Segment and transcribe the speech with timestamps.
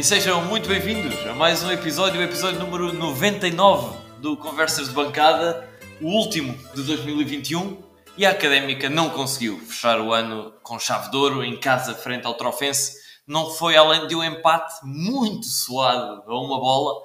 [0.00, 4.94] e sejam muito bem-vindos a mais um episódio, o episódio número 99 do Conversas de
[4.94, 5.68] Bancada,
[6.00, 7.76] o último de 2021.
[8.16, 12.26] E a Académica não conseguiu fechar o ano com chave de ouro em casa frente
[12.26, 12.96] ao Trofense.
[13.26, 17.02] Não foi além de um empate muito suado a uma bola.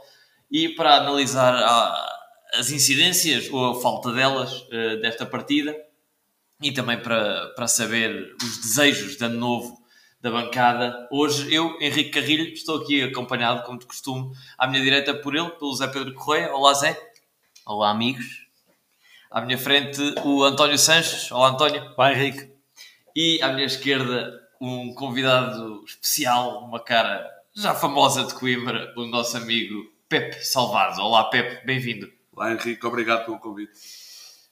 [0.49, 2.07] E para analisar a,
[2.53, 5.75] as incidências ou a falta delas uh, desta partida
[6.61, 9.84] e também para, para saber os desejos de ano novo
[10.25, 11.07] da bancada.
[11.11, 15.51] Hoje eu, Henrique Carrilho, estou aqui acompanhado, como de costume, à minha direita por ele,
[15.51, 16.51] pelo Zé Pedro Correia.
[16.51, 16.99] Olá Zé.
[17.63, 18.47] Olá amigos.
[19.29, 21.31] À minha frente o António Sanches.
[21.31, 21.93] Olá António.
[21.95, 22.51] Olá Henrique.
[23.15, 27.23] E à minha esquerda um convidado especial, uma cara
[27.53, 29.75] já famosa de Coimbra, o nosso amigo
[30.09, 31.03] Pepe Salvado.
[31.03, 32.11] Olá Pepe, bem-vindo.
[32.31, 33.73] Olá Henrique, obrigado pelo convite.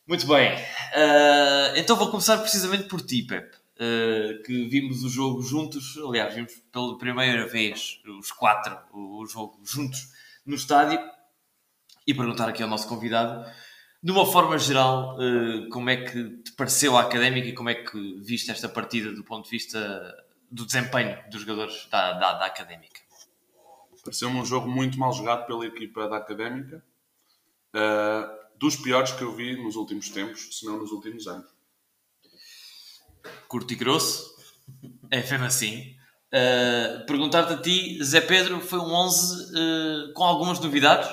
[0.07, 0.53] Muito bem.
[0.53, 3.62] Uh, então vou começar precisamente por ti, Pepe.
[3.83, 9.59] Uh, que vimos o jogo juntos, aliás, vimos pela primeira vez os quatro o, jogo
[9.65, 10.09] juntos
[10.45, 10.99] no estádio
[12.07, 13.43] e perguntar aqui ao nosso convidado,
[14.01, 17.73] de uma forma geral, uh, como é que te pareceu a académica e como é
[17.73, 20.15] que viste esta partida do ponto de vista
[20.51, 23.01] do desempenho dos jogadores da, da, da académica?
[24.03, 26.81] Pareceu-me um jogo muito mal jogado pela equipa da académica
[27.73, 31.51] uh, dos piores que eu vi nos últimos tempos, se não nos últimos anos.
[33.47, 34.35] Curto e grosso,
[35.11, 35.95] é mesmo assim.
[36.33, 41.09] Uh, Perguntar-te a ti, Zé Pedro, foi um 11 uh, eh, com algumas novidades,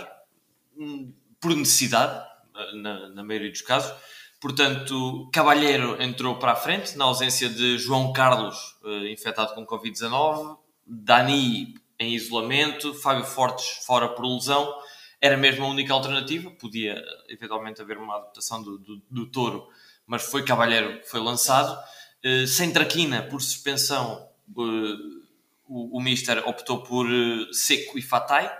[0.76, 2.26] hum, por necessidade,
[2.74, 3.92] na, na maioria dos casos.
[4.40, 10.56] Portanto, Cavalheiro entrou para a frente, na ausência de João Carlos, uh, infectado com Covid-19,
[10.86, 14.74] Dani em isolamento, Fábio Fortes fora por lesão
[15.20, 16.50] era mesmo a única alternativa.
[16.52, 19.68] Podia eventualmente haver uma adaptação do, do, do Touro,
[20.06, 21.78] mas foi Cavalheiro que foi lançado.
[22.24, 25.22] Uh, sem Traquina, por suspensão, uh,
[25.66, 28.50] o, o Mister optou por uh, Seco e Fatai.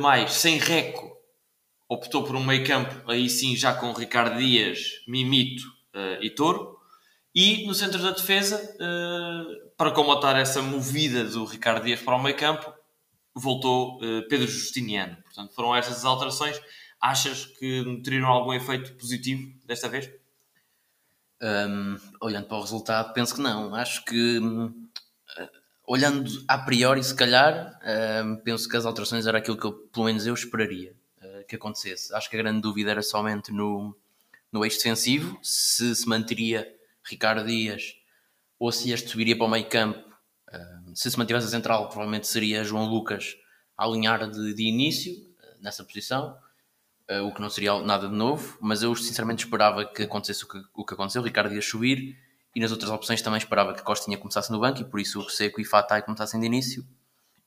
[0.00, 1.10] mais, sem Reco,
[1.88, 5.64] optou por um meio campo, aí sim já com Ricardo Dias, Mimito
[6.20, 6.78] e Touro.
[7.34, 8.56] E no centro da defesa,
[9.76, 12.72] para comatar essa movida do Ricardo Dias para o meio campo,
[13.34, 13.98] voltou
[14.28, 15.16] Pedro Justiniano.
[15.24, 16.60] Portanto, foram estas as alterações.
[17.00, 20.08] Achas que teriam algum efeito positivo desta vez?
[21.40, 23.74] Um, olhando para o resultado, penso que não.
[23.74, 24.88] Acho que, uh,
[25.86, 30.06] olhando a priori, se calhar, uh, penso que as alterações era aquilo que eu, pelo
[30.06, 32.12] menos eu esperaria uh, que acontecesse.
[32.14, 33.96] Acho que a grande dúvida era somente no,
[34.50, 36.68] no eixo defensivo, se se manteria
[37.04, 37.94] Ricardo Dias
[38.58, 40.08] ou se este subiria para o meio campo
[40.94, 43.36] se se mantivesse a central, provavelmente seria João Lucas
[43.76, 46.36] a alinhar de, de início eh, nessa posição,
[47.10, 50.48] uh, o que não seria nada de novo, mas eu sinceramente esperava que acontecesse o
[50.48, 52.16] que, o que aconteceu, o Ricardo ia subir,
[52.54, 55.28] e nas outras opções também esperava que Costinha começasse no banco, e por isso o
[55.28, 56.86] Seco e Fatai começassem de início,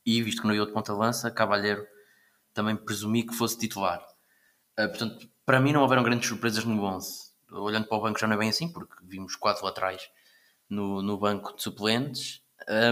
[0.06, 1.86] e visto que não ia de ponta-lança, Cavalheiro
[2.54, 4.04] também presumi que fosse titular.
[4.80, 7.32] Uh, portanto, para mim não houveram grandes surpresas no 11.
[7.52, 10.10] Olhando para o banco já não é bem assim, porque vimos quatro laterais
[10.70, 12.42] no, no banco de suplentes,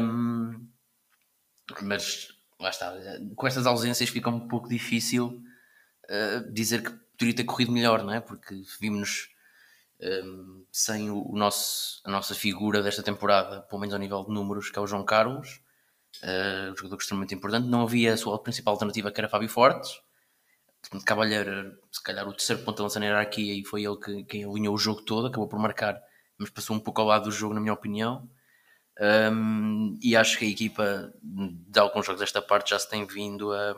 [0.01, 0.67] um,
[1.81, 2.27] mas
[2.59, 2.93] lá está,
[3.35, 5.41] com estas ausências fica um pouco difícil
[6.09, 8.19] uh, dizer que poderia ter corrido melhor, não é?
[8.19, 9.29] Porque vimos
[10.01, 14.33] um, sem o, o, nosso, a nossa figura desta temporada, pelo menos ao nível de
[14.33, 15.61] números, que é o João Carlos,
[16.23, 17.67] uh, um jogador extremamente importante.
[17.67, 19.99] Não havia a sua principal alternativa, que era Fábio Fortes.
[20.81, 24.23] Portanto, Cavalheiro, se calhar o terceiro ponto de lança na hierarquia, e foi ele que,
[24.23, 26.01] que alinhou o jogo todo, acabou por marcar,
[26.37, 28.29] mas passou um pouco ao lado do jogo, na minha opinião.
[29.01, 33.53] Um, e acho que a equipa de alguns jogos desta parte já se tem vindo
[33.53, 33.75] a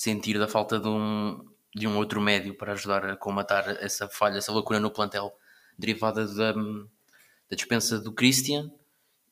[0.00, 1.46] sentir da falta de um,
[1.76, 5.30] de um outro médio para ajudar a comatar essa falha, essa lacuna no plantel
[5.78, 8.70] derivada da, da dispensa do Christian.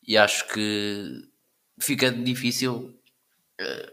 [0.07, 1.27] E acho que
[1.81, 2.95] fica difícil
[3.59, 3.93] uh,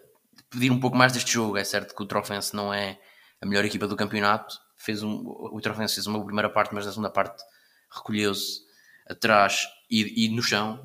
[0.49, 1.55] pedir um pouco mais deste jogo.
[1.55, 2.99] É certo que o Trofense não é
[3.41, 4.59] a melhor equipa do campeonato.
[4.75, 7.41] Fez um, o Trofense fez uma primeira parte, mas na segunda parte
[7.89, 8.65] recolheu-se
[9.07, 10.83] atrás e, e no chão.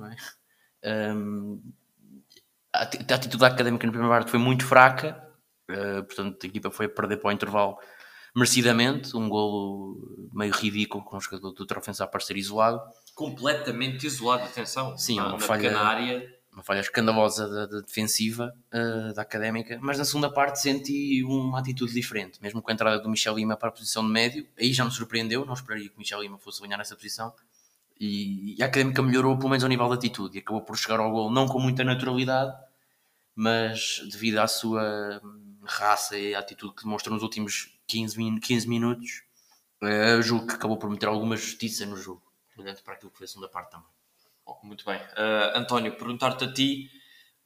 [0.84, 1.12] É?
[1.12, 1.60] Um,
[2.72, 5.29] a atitude académica na primeira parte foi muito fraca,
[5.70, 7.78] uh, portanto a equipa foi a perder para o intervalo
[8.34, 9.16] merecidamente.
[9.16, 12.80] Um golo meio ridículo com o jogador do Trofense a aparecer isolado.
[13.14, 14.96] Completamente isolado, atenção.
[14.96, 16.34] Sim, uma falha, área.
[16.52, 19.78] uma falha escandalosa da, da defensiva uh, da académica.
[19.80, 23.56] Mas na segunda parte senti uma atitude diferente, mesmo com a entrada do Michel Lima
[23.56, 24.46] para a posição de médio.
[24.58, 27.32] Aí já me surpreendeu, não esperaria que o Michel Lima fosse ganhar essa posição
[28.00, 30.98] e, e, a Académica melhorou pelo menos ao nível de atitude e acabou por chegar
[30.98, 32.56] ao gol não com muita naturalidade,
[33.34, 35.20] mas devido à sua
[35.64, 39.22] raça e atitude que demonstrou nos últimos 15, 15 minutos,
[39.82, 42.22] uh, julgo que acabou por meter alguma justiça no jogo,
[42.56, 43.88] olhando para aquilo que foi a segunda parte também.
[44.46, 44.98] Oh, muito bem.
[44.98, 46.90] Uh, António, perguntar-te a ti,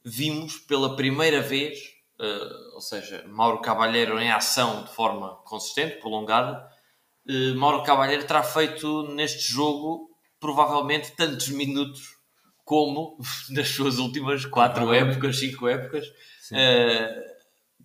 [0.03, 1.79] vimos pela primeira vez,
[2.19, 6.69] uh, ou seja, Mauro Cavalheiro em ação de forma consistente, prolongada.
[7.57, 12.15] Mauro Cavalheiro terá feito neste jogo provavelmente tantos minutos
[12.63, 13.17] como
[13.49, 16.07] nas suas últimas quatro épocas, cinco épocas.
[16.51, 17.34] Uh,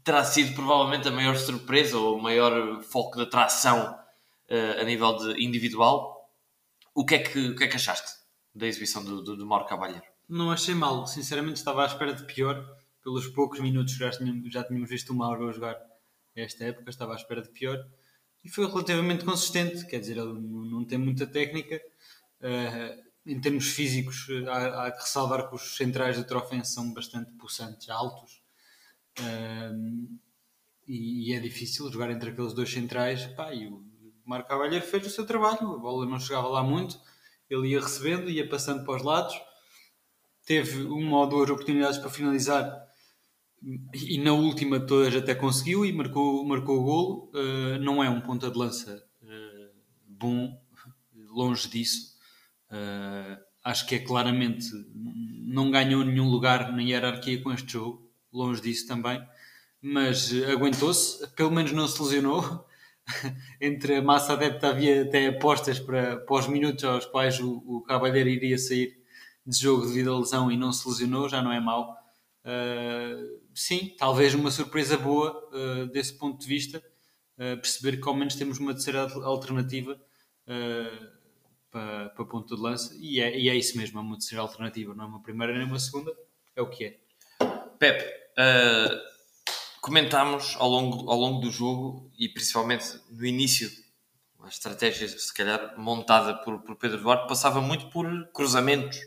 [0.04, 3.94] terá sido provavelmente a maior surpresa ou o maior foco de atração
[4.50, 6.28] uh, a nível de individual.
[6.94, 8.10] O que é que, o que, é que achaste
[8.54, 10.04] da exibição do, do, do Mauro Cavalheiro?
[10.28, 12.64] Não achei mal, sinceramente estava à espera de pior.
[13.02, 15.76] Pelos poucos minutos que já tínhamos, já tínhamos visto o Mauro a jogar
[16.36, 17.78] esta época, estava à espera de pior.
[18.44, 21.80] E foi relativamente consistente, quer dizer, ele não tem muita técnica.
[22.40, 27.30] Uh, em termos físicos, há, há que ressalvar que os centrais do Trofense são bastante
[27.32, 28.39] possantes, altos.
[29.20, 30.18] Uh,
[30.86, 33.26] e, e, é difícil jogar entre aqueles dois centrais.
[33.36, 33.84] Pá, e o
[34.24, 36.98] Marco Cavalheiro fez o seu trabalho, a bola não chegava lá muito,
[37.48, 39.34] ele ia recebendo, ia passando para os lados,
[40.44, 42.90] teve uma ou duas oportunidades para finalizar
[43.92, 47.30] e na última todas até conseguiu e marcou, marcou o golo.
[47.34, 50.58] Uh, não é um ponta de lança uh, bom,
[51.28, 52.16] longe disso.
[52.70, 58.60] Uh, acho que é claramente não ganhou nenhum lugar na hierarquia com este jogo, longe
[58.60, 59.20] disso também,
[59.80, 62.66] mas aguentou-se, pelo menos não se lesionou.
[63.60, 67.82] Entre a massa adepta havia até apostas para, para os minutos aos quais o, o
[67.82, 69.00] Cavalheiro iria sair
[69.46, 71.96] de jogo devido à lesão e não se lesionou, já não é mau.
[72.44, 78.14] Uh, sim, talvez uma surpresa boa uh, desse ponto de vista, uh, perceber que ao
[78.14, 80.00] menos temos uma terceira alternativa
[81.70, 84.94] para, para ponto de lança, e é, e é isso mesmo, é uma terceira alternativa,
[84.94, 86.12] não é uma primeira nem uma segunda,
[86.56, 86.98] é o que é.
[87.78, 88.04] Pepe,
[89.80, 93.70] comentámos ao longo, ao longo do jogo e principalmente no início
[94.42, 98.98] a estratégia, se calhar montada por, por Pedro Duarte, passava muito por cruzamentos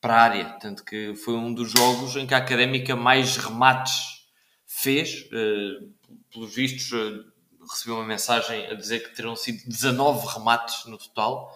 [0.00, 0.58] para a área.
[0.60, 4.26] Tanto que foi um dos jogos em que a Académica mais remates
[4.66, 5.22] fez.
[5.26, 5.94] Uh,
[6.32, 7.24] pelos vistos, uh,
[7.70, 11.50] recebeu uma mensagem a dizer que terão sido 19 remates no total,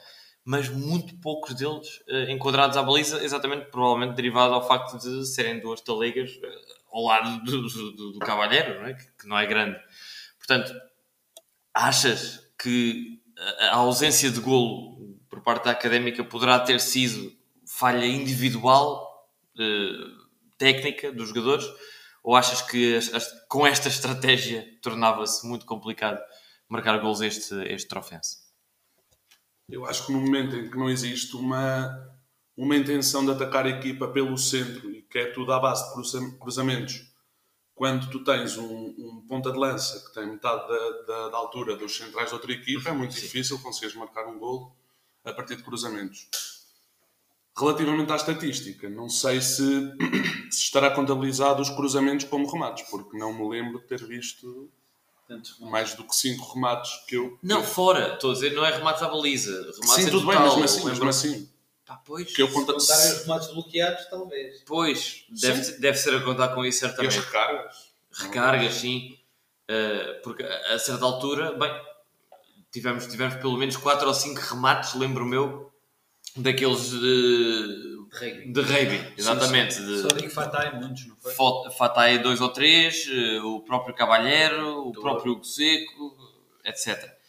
[0.45, 5.61] mas muito poucos deles uh, enquadrados à baliza, exatamente, provavelmente derivado ao facto de serem
[5.61, 6.31] duas talegas
[6.93, 8.95] ao lado do, do, do Cavalheiro, não é?
[8.95, 9.79] Que, não é grande.
[10.39, 10.73] Portanto,
[11.75, 13.21] achas que
[13.71, 17.33] a ausência de golo por parte da Académica poderá ter sido
[17.65, 20.21] falha individual, uh,
[20.59, 21.65] técnica dos jogadores?
[22.23, 22.99] Ou achas que
[23.49, 26.21] com esta estratégia tornava-se muito complicado
[26.69, 28.51] marcar gols este, este trofense?
[29.69, 32.13] Eu acho que no momento em que não existe uma,
[32.57, 37.11] uma intenção de atacar a equipa pelo centro que é tudo à base de cruzamentos,
[37.75, 41.77] quando tu tens um, um ponta de lança que tem metade da, da, da, altura
[41.77, 43.23] dos centrais de outra equipa, é muito Sim.
[43.23, 44.77] difícil conseguires marcar um gol
[45.25, 46.29] a partir de cruzamentos.
[47.57, 49.63] Relativamente à estatística, não sei se,
[50.51, 54.71] se estará contabilizado os cruzamentos como remates, porque não me lembro de ter visto
[55.61, 57.39] mais do que 5 remates que eu.
[57.43, 59.53] Não, fora, estou a dizer, não é remates à baliza.
[59.53, 60.85] Remates Sim, tudo total, bem, mesmo assim.
[60.85, 61.50] Mesmo assim.
[61.91, 62.79] Pá, pois, que eu conta...
[62.79, 64.63] Se contarem os remates bloqueados, talvez.
[64.65, 67.17] Pois, deve, deve ser a contar com isso, certamente.
[67.17, 67.77] E as recargas?
[68.13, 69.19] Recargas, sim.
[69.69, 71.69] Uh, porque a certa altura, bem,
[72.71, 75.73] tivemos, tivemos pelo menos 4 ou 5 remates, lembro meu,
[76.37, 78.07] daqueles de,
[78.53, 79.75] de rugby, exatamente.
[79.75, 79.93] Sim, sim.
[79.93, 81.73] De, Só digo Fatai, muitos, não foi?
[81.77, 86.17] Fatai 2 ou 3, eh, o próprio Cavalheiro, o próprio Hugo Seco,
[86.65, 87.20] etc.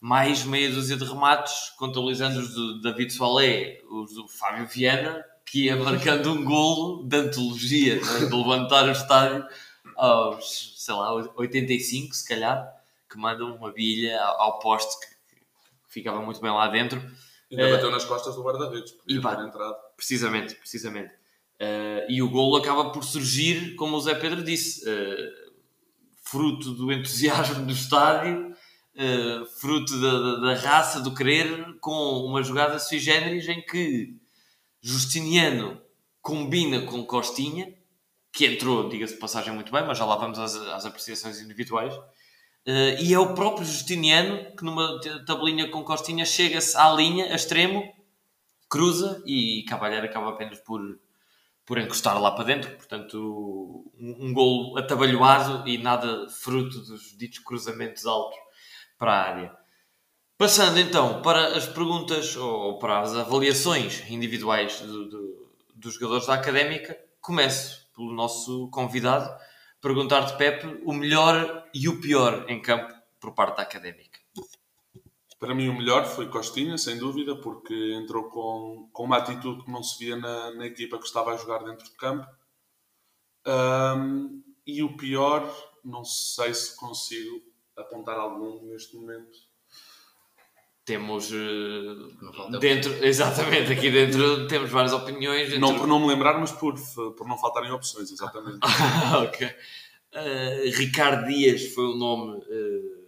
[0.00, 5.66] Mais meia dúzia de remates, contabilizando os do David Soalé, os do Fábio Viana, que
[5.66, 8.26] ia marcando um golo de antologia, é?
[8.26, 9.46] de levantar o estádio
[9.96, 12.66] aos, sei lá, 85, se calhar,
[13.10, 15.42] que manda uma bilha ao poste que, que
[15.88, 17.02] ficava muito bem lá dentro
[17.50, 19.76] Ainda uh, bateu nas costas do guarda-redes, podia ter entrado.
[19.96, 21.12] Precisamente, precisamente.
[21.60, 25.52] Uh, e o golo acaba por surgir, como o Zé Pedro disse, uh,
[26.22, 28.49] fruto do entusiasmo do estádio,
[28.94, 34.16] uh, fruto da, da, da, raça, do querer, com uma jogada sui generis em que
[34.82, 35.80] Justiniano
[36.20, 37.74] combina com Costinha,
[38.32, 41.94] que entrou, diga-se de passagem, muito bem, mas já lá vamos às, às apreciações individuais.
[42.66, 47.34] Uh, e é o próprio Justiniano que numa tabelinha com costinha chega-se à linha, a
[47.34, 47.82] extremo,
[48.68, 50.80] cruza e Cavalheiro acaba apenas por,
[51.64, 52.70] por encostar lá para dentro.
[52.76, 58.38] Portanto, um, um golo atabalhoado e nada fruto dos ditos cruzamentos altos
[59.00, 59.56] para a área.
[60.36, 66.34] Passando então para as perguntas ou para as avaliações individuais do, do, dos jogadores da
[66.34, 69.34] Académica, começo pelo nosso convidado
[69.80, 74.20] perguntar-te, Pepe, o melhor e o pior em campo por parte da Académica.
[75.38, 79.70] Para mim o melhor foi Costinha, sem dúvida, porque entrou com, com uma atitude que
[79.70, 82.26] não se via na, na equipa que estava a jogar dentro de campo.
[83.46, 85.50] Ahm, e o pior,
[85.82, 87.49] não sei se consigo
[87.80, 89.38] apontar algum neste momento.
[90.84, 91.30] Temos
[92.34, 95.50] falta dentro, exatamente, aqui dentro temos várias opiniões.
[95.50, 95.60] Dentro...
[95.60, 96.74] Não por não me lembrar, mas por,
[97.16, 98.58] por não faltarem opções, exatamente.
[99.22, 99.54] ok.
[100.12, 102.98] Eh, Ricardo Dias foi o nome eh,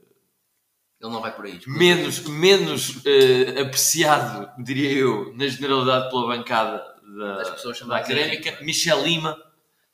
[1.00, 1.58] Ele não vai por aí.
[1.66, 3.02] menos, menos
[3.60, 8.58] apreciado, diria eu, na generalidade pela bancada da, Das pessoas da académica.
[8.62, 9.36] Michel Lima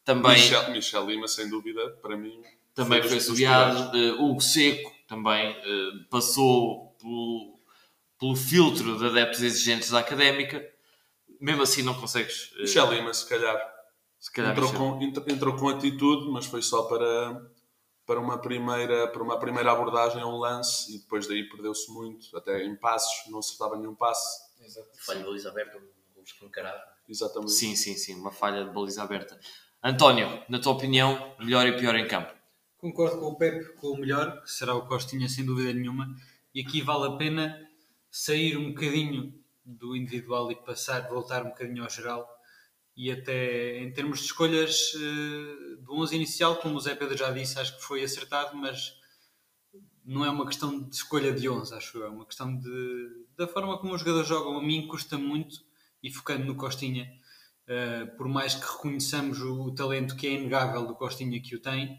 [0.05, 2.43] também, Michel, Michel Lima, sem dúvida, para mim.
[2.85, 3.97] Também foi assobiado.
[3.97, 7.59] Eh, Hugo Seco também eh, passou pelo,
[8.19, 10.65] pelo filtro de adeptos exigentes da académica.
[11.41, 12.53] Mesmo assim, não consegues.
[12.57, 13.57] eh, Michel Lima, se calhar.
[14.19, 17.51] se calhar entrou, com, entrou- com atitude, mas foi só para,
[18.07, 22.37] para, uma, primeira, para uma primeira abordagem a um lance e depois daí perdeu-se muito,
[22.37, 24.49] até em passos, não acertava nenhum passe.
[25.07, 26.83] Falha de baliza aberta, um gol escancarado.
[27.09, 27.53] Exatamente.
[27.53, 29.39] Sim, sim, sim, uma falha de baliza aberta.
[29.83, 32.35] António, na tua opinião, melhor e pior em campo?
[32.79, 36.15] Concordo com o Pepe, com o melhor, que será o Costinha sem dúvida nenhuma.
[36.55, 37.69] E aqui vale a pena
[38.09, 42.29] sair um bocadinho do individual e passar, voltar um bocadinho ao geral.
[42.97, 47.33] E até em termos de escolhas eh, do 11 inicial, como o Zé Pedro já
[47.33, 48.95] disse, acho que foi acertado, mas
[50.05, 52.07] não é uma questão de escolha de 11, acho eu.
[52.07, 54.57] É uma questão de, da forma como os jogadores jogam.
[54.57, 55.57] A mim custa muito,
[56.01, 57.11] e focando no Costinha,
[57.67, 61.99] eh, por mais que reconheçamos o talento que é inegável do Costinha que o tem,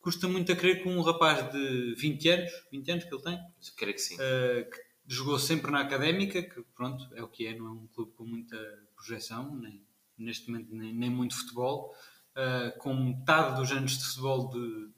[0.00, 3.40] custa muito a crer que um rapaz de 20 anos, 20 anos que ele tem,
[3.76, 4.16] creio que sim.
[4.18, 7.86] eh, que jogou sempre na académica, que pronto, é o que é, não é um
[7.88, 8.56] clube com muita
[8.94, 9.84] projeção, nem,
[10.16, 11.94] neste momento nem, nem muito futebol,
[12.34, 14.88] eh, com metade dos anos de futebol de,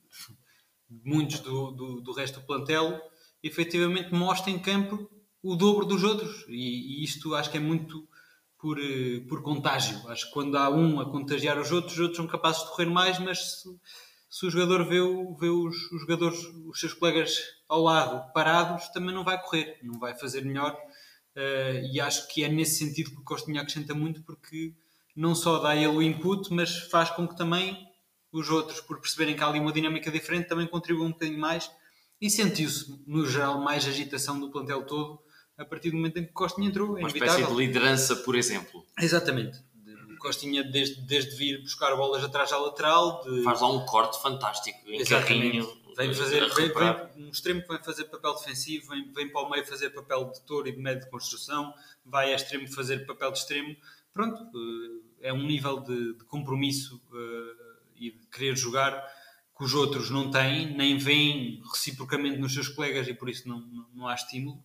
[0.90, 3.00] de muitos do, do, do resto do plantel,
[3.42, 5.10] efetivamente mostra em campo
[5.42, 6.44] o dobro dos outros.
[6.48, 8.06] E, e isto acho que é muito
[8.58, 10.08] por, eh, por contágio.
[10.08, 12.86] Acho que quando há um a contagiar os outros, os outros são capazes de correr
[12.86, 13.68] mais, mas se,
[14.32, 14.98] se o jogador vê,
[15.38, 17.36] vê os, os jogadores, os seus colegas
[17.68, 20.74] ao lado parados, também não vai correr, não vai fazer melhor.
[21.36, 24.72] Eh, e acho que é nesse sentido que o Costinha acrescenta muito, porque
[25.14, 27.86] não só dá ele o input, mas faz com que também
[28.32, 31.70] os outros, por perceberem que há ali uma dinâmica diferente, também contribuam um bocadinho mais.
[32.18, 35.20] E sentiu-se, no geral, mais agitação do plantel todo
[35.58, 36.96] a partir do momento em que o Costinha entrou.
[36.96, 37.34] É Uma inevitável.
[37.34, 38.82] espécie de liderança, por exemplo.
[38.98, 39.62] Exatamente.
[40.22, 43.42] Costinha, desde, desde vir buscar bolas atrás à lateral, de...
[43.42, 45.26] Faz lá um corte fantástico em Exatamente.
[45.28, 45.82] carrinho.
[45.96, 49.42] Vem a fazer, vem, vem um extremo que vai fazer papel defensivo, vem, vem para
[49.42, 51.74] o meio fazer papel de touro e de médio de construção,
[52.04, 53.76] vai a extremo fazer papel de extremo.
[54.12, 54.42] Pronto,
[55.20, 59.04] eh, é um nível de, de compromisso eh, e de querer jogar
[59.56, 63.60] que os outros não têm, nem veem reciprocamente nos seus colegas e por isso não,
[63.60, 64.62] não, não há estímulo.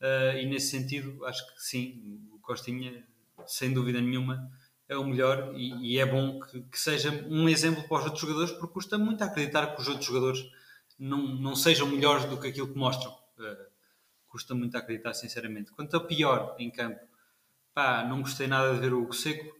[0.00, 3.06] Eh, e nesse sentido, acho que sim, o Costinha,
[3.46, 4.50] sem dúvida nenhuma,
[4.92, 8.20] é o melhor e, e é bom que, que seja um exemplo para os outros
[8.20, 10.40] jogadores, porque custa muito acreditar que os outros jogadores
[10.98, 13.12] não, não sejam melhores do que aquilo que mostram.
[13.40, 13.66] Eh,
[14.28, 15.72] custa muito acreditar, sinceramente.
[15.72, 17.00] Quanto a pior em campo,
[17.74, 19.54] pá, não gostei nada de ver o Hugo Seco,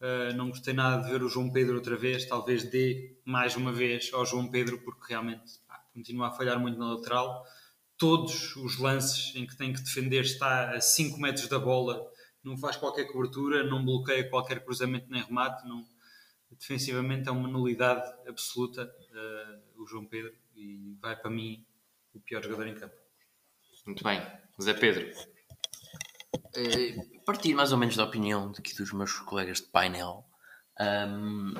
[0.00, 3.72] eh, não gostei nada de ver o João Pedro outra vez, talvez dê mais uma
[3.72, 7.44] vez ao João Pedro, porque realmente pá, continua a falhar muito na lateral.
[7.96, 12.09] Todos os lances em que tem que defender está a 5 metros da bola,
[12.42, 15.84] não faz qualquer cobertura, não bloqueia qualquer cruzamento nem remate, não,
[16.58, 21.64] defensivamente é uma nulidade absoluta eh, o João Pedro e vai para mim
[22.12, 22.94] o pior jogador em campo.
[23.86, 24.20] Muito bem.
[24.60, 25.08] Zé Pedro.
[26.54, 30.24] Eh, partilho mais ou menos da opinião daqui dos meus colegas de painel.
[30.78, 31.54] Ahm,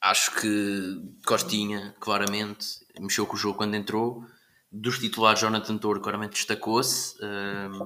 [0.00, 2.66] acho que Costinha, claramente,
[2.98, 4.24] mexeu com o jogo quando entrou.
[4.70, 7.16] Dos titulares, Jonathan Toro claramente destacou-se.
[7.22, 7.82] Ahm,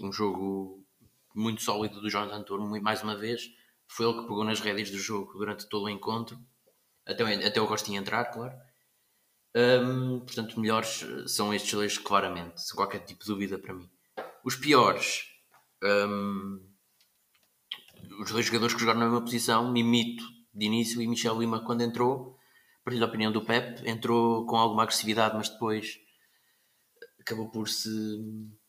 [0.00, 0.83] um jogo
[1.34, 3.50] muito sólido do Jonathan Toro, mu- mais uma vez.
[3.88, 6.38] Foi ele que pegou nas rédeas do jogo durante todo o encontro.
[7.06, 8.54] Até, até o Costinha entrar, claro.
[9.56, 13.88] Ahm, portanto, melhores eh, são estes dois, claramente, sem qualquer tipo de dúvida para mim.
[14.44, 15.26] Os piores,
[15.82, 16.60] hum,
[18.20, 20.24] os dois jogadores que jogaram na mesma posição, Mimito
[20.54, 22.36] de início e Michel Lima quando entrou,
[22.84, 25.98] partilho da opinião do Pep, entrou com alguma agressividade, mas depois
[27.20, 27.88] acabou por se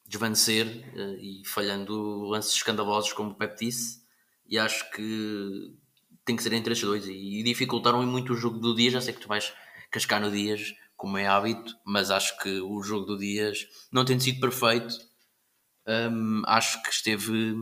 [0.08, 4.04] desvanecer eh, e falhando lances escandalosos, como o Pep disse,
[4.48, 5.76] e acho que
[6.24, 9.14] tem que ser entre estes dois e dificultaram muito o jogo do dia, já sei
[9.14, 9.54] que tu vais
[9.92, 14.20] cascar no Dias, como é hábito, mas acho que o jogo do Dias não tem
[14.20, 14.96] sido perfeito,
[15.88, 17.54] Hum, acho que esteve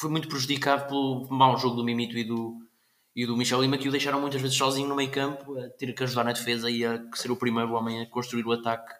[0.00, 2.60] foi muito prejudicado pelo mau jogo do Mimito e do,
[3.14, 5.92] e do Michel Lima que o deixaram muitas vezes sozinho no meio campo a ter
[5.92, 8.92] que ajudar na defesa e a ser o primeiro homem a construir o ataque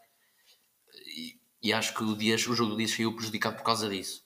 [1.62, 4.23] e, acho que o, Dias, o jogo do Dias saiu prejudicado por causa disso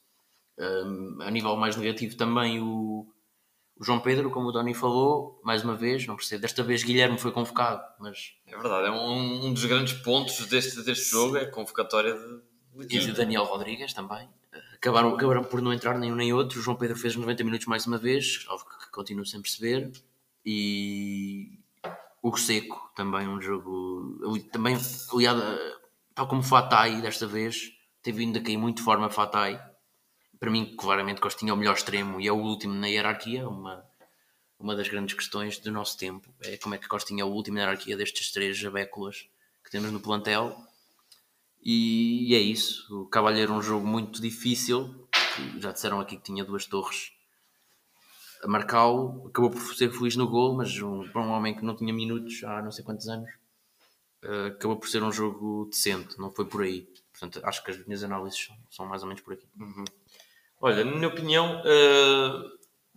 [0.59, 3.07] Hum, a nível mais negativo também o,
[3.77, 6.43] O João Pedro, como o Tony falou, mais uma vez, não percebo.
[6.43, 8.35] Desta vez Guilherme foi convocado, mas.
[8.47, 12.97] É verdade, é um, um dos grandes pontos deste, deste jogo, é a convocatória de,
[12.97, 14.29] E de Daniel Rodrigues também.
[14.75, 16.59] Acabaram, acabaram por não entrar nenhum nem outro.
[16.59, 19.93] O João Pedro fez 90 minutos mais uma vez, algo que continuo sem perceber.
[20.45, 21.59] E
[22.23, 24.19] o Seco, também um jogo.
[24.53, 24.77] Também
[25.13, 25.43] aliado,
[26.17, 29.63] tal como Fatai, desta vez, teve vindo a cair muito de forma Fatai.
[30.41, 33.47] Para mim, claramente, Costinha é o melhor extremo e é o último na hierarquia.
[33.47, 33.85] Uma,
[34.59, 37.57] uma das grandes questões do nosso tempo é como é que Costinha é o último
[37.57, 39.29] na hierarquia destes três abéculas
[39.63, 40.57] que temos no plantel.
[41.63, 43.03] E é isso.
[43.03, 45.07] O Cavalheiro é um jogo muito difícil.
[45.59, 47.13] Já disseram aqui que tinha duas torres
[48.43, 49.27] a Marcau.
[49.29, 52.43] Acabou por ser feliz no gol, mas um, para um homem que não tinha minutos
[52.45, 53.29] há não sei quantos anos,
[54.29, 56.19] eh, acabou por ser um jogo decente.
[56.19, 56.89] Não foi por aí.
[57.13, 59.47] Portanto, acho que as minhas análises são, mais ou menos por aqui.
[60.61, 62.33] Olha, na minha opinião, eh,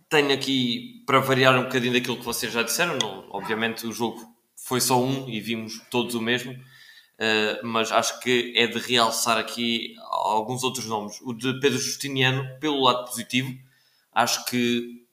[0.08, 2.98] tenho aqui para variar um bocadinho daquilo que vocês já disseram.
[2.98, 4.20] Não, obviamente, o jogo
[4.56, 6.52] foi só um e vimos todos o mesmo,
[7.18, 11.18] eh, mas acho que é de realçar aqui alguns outros nomes.
[11.22, 13.56] O de Pedro Justiniano, pelo lado positivo,
[14.12, 15.06] acho que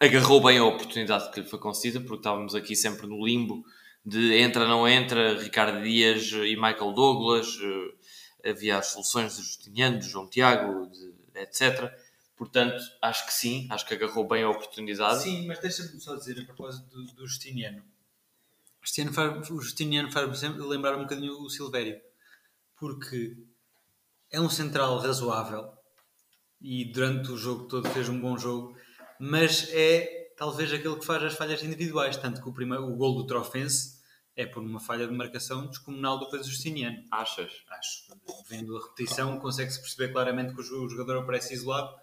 [0.00, 3.64] agarrou bem a oportunidade que lhe foi concedida, porque estávamos aqui sempre no limbo
[4.04, 7.58] de entra, não entra, Ricardo Dias e Michael Douglas.
[7.62, 11.90] eh, havia as soluções de Justiniano, de João Tiago, de- etc.
[12.36, 15.22] Portanto, acho que sim, acho que agarrou bem a oportunidade.
[15.22, 17.82] Sim, mas deixa-me só dizer a propósito do, do Justiniano.
[19.50, 21.98] O Justiniano faz-me lembrar um bocadinho o Silvério,
[22.76, 23.34] porque
[24.30, 25.72] é um central razoável
[26.60, 28.76] e durante o jogo todo fez um bom jogo,
[29.18, 33.14] mas é talvez aquele que faz as falhas individuais, tanto que o, primeiro, o gol
[33.14, 33.93] do Trofense
[34.36, 36.98] é por uma falha de marcação descomunal do Pedro Justiniano.
[37.10, 37.52] Achas?
[37.70, 38.02] Acho.
[38.48, 41.94] Vendo a repetição, consegue-se perceber claramente que o jo- o jogador aparece isolado.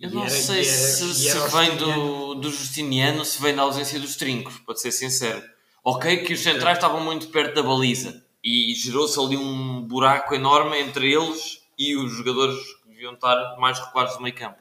[0.00, 3.54] Eu não era- sei era- se, se era o vem do, do Justiniano, se vem
[3.54, 5.42] da ausência dos trincos, para ser sincero.
[5.84, 10.78] Ok, que os centrais estavam muito perto da baliza e gerou-se ali um buraco enorme
[10.80, 14.58] entre eles e os jogadores que deviam estar mais recuados do meio campo.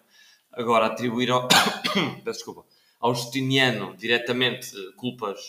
[0.51, 1.47] Agora, atribuir ao,
[2.25, 2.63] desculpa,
[2.99, 5.39] ao Justiniano diretamente eh, culpas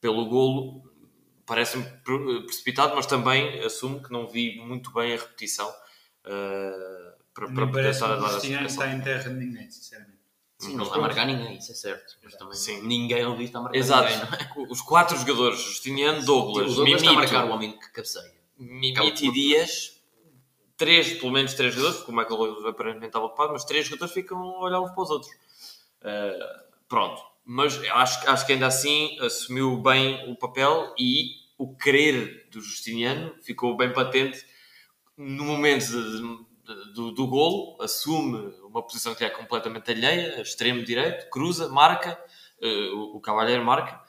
[0.00, 0.82] pelo golo
[1.46, 5.72] parece-me pre- precipitado, mas também assumo que não vi muito bem a repetição
[6.24, 8.98] eh, para, para poder estar a o dar Justiniano explicação.
[8.98, 10.16] está em terra de ninguém, sinceramente.
[10.58, 12.16] Sim, não está a marcar ninguém, isso é certo.
[12.24, 12.80] Mas também Sim.
[12.82, 14.08] ninguém ali está a marcar Exato.
[14.10, 14.56] ninguém.
[14.56, 14.66] não é?
[14.72, 18.34] Os quatro jogadores, Justiniano, Douglas, Douglas está a marcar o Mimito, homem que cabeceia.
[18.58, 20.00] Mimito e Dias,
[20.76, 24.14] três, pelo menos três jogadores, porque o Michael Douglas aparentemente estava ocupado, mas três jogadores
[24.14, 25.30] ficam a olhar uns para os outros.
[26.00, 27.22] Uh, pronto.
[27.46, 33.34] Mas acho, acho que ainda assim assumiu bem o papel e o querer do Justiniano
[33.42, 34.44] ficou bem patente
[35.16, 40.84] no momento de- de- do, do golo, assume uma posição que é completamente alheia, extremo
[40.84, 42.18] direito, cruza, marca,
[42.60, 44.00] eh, o, o Cavalheiro marca,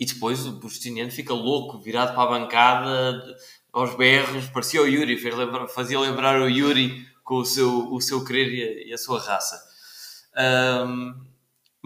[0.00, 3.36] e depois o Justiniano fica louco, virado para a bancada,
[3.72, 8.00] aos berros, parecia o Yuri, fez lembrar- fazia lembrar o Yuri com o seu, o
[8.00, 9.62] seu querer e a, e a sua raça.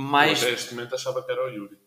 [0.00, 0.42] Ahm, mais...
[0.42, 1.78] Mas neste momento achava que era o Yuri.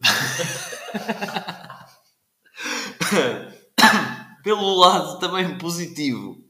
[4.42, 6.42] pelo lado também positivo,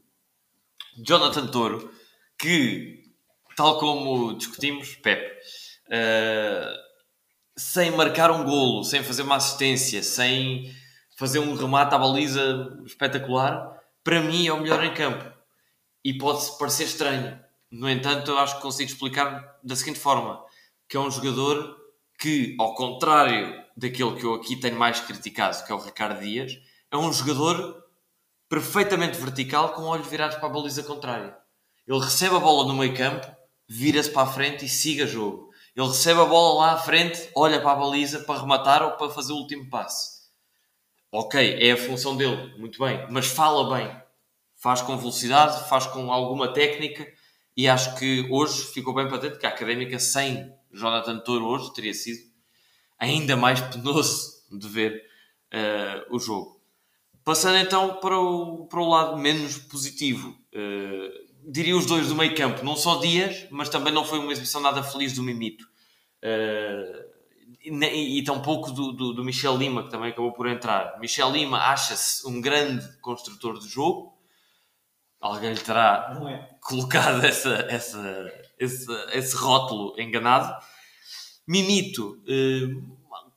[1.03, 1.91] Jonathan Toro,
[2.37, 3.03] que,
[3.55, 5.35] tal como discutimos, Pepe,
[5.89, 6.73] eh,
[7.57, 10.71] sem marcar um golo, sem fazer uma assistência, sem
[11.17, 15.25] fazer um remate à baliza espetacular, para mim é o melhor em campo.
[16.03, 17.39] E pode parecer estranho.
[17.71, 20.45] No entanto, eu acho que consigo explicar da seguinte forma:
[20.87, 21.77] que é um jogador
[22.17, 26.57] que, ao contrário daquele que eu aqui tenho mais criticado, que é o Ricardo Dias,
[26.91, 27.83] é um jogador
[28.49, 31.37] perfeitamente vertical com olhos virados para a baliza contrária.
[31.87, 33.27] Ele recebe a bola no meio campo,
[33.67, 35.49] vira-se para a frente e siga jogo.
[35.75, 39.11] Ele recebe a bola lá à frente, olha para a baliza para rematar ou para
[39.11, 40.17] fazer o último passe.
[41.11, 44.01] Ok, é a função dele, muito bem, mas fala bem.
[44.55, 47.07] Faz com velocidade, faz com alguma técnica
[47.55, 51.93] e acho que hoje ficou bem patente que a Académica sem Jonathan Toro hoje teria
[51.93, 52.19] sido
[52.99, 55.03] ainda mais penoso de ver
[55.51, 56.59] eh, o jogo.
[57.23, 61.11] Passando então para o, para o lado menos positivo, eh,
[61.47, 64.61] diria os dois do meio campo, não só Dias, mas também não foi uma exibição
[64.61, 65.65] nada feliz do Mimito.
[66.21, 67.07] Eh,
[67.63, 70.99] e, e tampouco do, do, do Michel Lima, que também acabou por entrar.
[70.99, 74.17] Michel Lima acha-se um grande construtor de jogo,
[75.19, 76.55] alguém lhe terá é?
[76.61, 80.53] colocado essa, essa, esse, esse rótulo enganado.
[81.47, 82.67] Mimito, eh,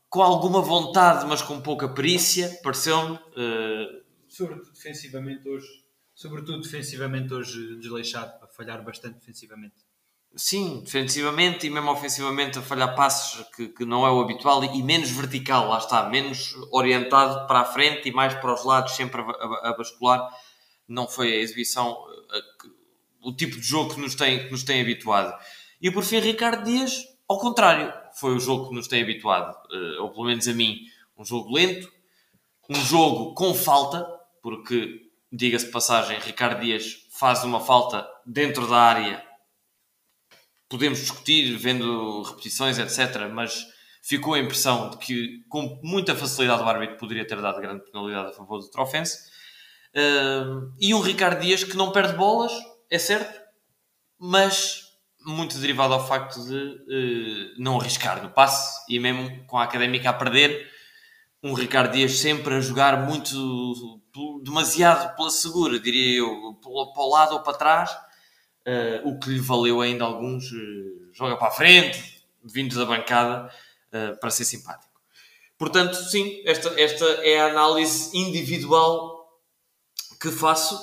[0.09, 3.19] com alguma vontade, mas com pouca perícia, pareceu-me.
[3.37, 5.67] eh, Sobretudo defensivamente hoje.
[6.15, 9.75] Sobretudo defensivamente hoje desleixado, a falhar bastante defensivamente.
[10.37, 14.79] Sim, defensivamente e mesmo ofensivamente a falhar passes que, que não é o habitual e,
[14.79, 18.93] e menos vertical, lá está, menos orientado para a frente e mais para os lados,
[18.93, 20.29] sempre a, a- a bascular.
[20.87, 21.91] Não foi a exibição,
[22.31, 22.80] a que-
[23.23, 25.37] o tipo de jogo que nos, tem, que nos tem habituado.
[25.81, 30.01] E por fim, Ricardo Dias, ao contrário, foi o jogo que nos tem habituado, eh,
[30.01, 30.81] ou pelo menos a mim,
[31.17, 31.91] um jogo lento,
[32.69, 34.07] um jogo com falta,
[34.43, 39.31] porque, diga-se de passagem, Ricardo Dias faz uma falta dentro da área
[40.71, 43.29] podemos discutir vendo repetições, etc.
[43.31, 43.67] Mas
[44.01, 48.31] ficou a impressão de que, com muita facilidade, o árbitro poderia ter dado grande penalidade
[48.31, 49.29] a favor do Trofense.
[49.95, 52.53] Uh, e um Ricardo Dias que não perde bolas,
[52.91, 53.41] é certo,
[54.19, 54.89] mas
[55.25, 60.11] muito derivado ao facto de uh, não arriscar no passe e mesmo com a académica
[60.11, 60.71] a perder,
[61.43, 64.01] um Ricardo Dias sempre a jogar muito,
[64.43, 67.97] demasiado pela segura, diria eu, para o lado ou para trás
[68.61, 73.51] Uh, o que lhe valeu ainda alguns uh, joga para a frente, vindos da bancada,
[73.89, 75.01] uh, para ser simpático.
[75.57, 79.41] Portanto, sim, esta, esta é a análise individual
[80.21, 80.79] que faço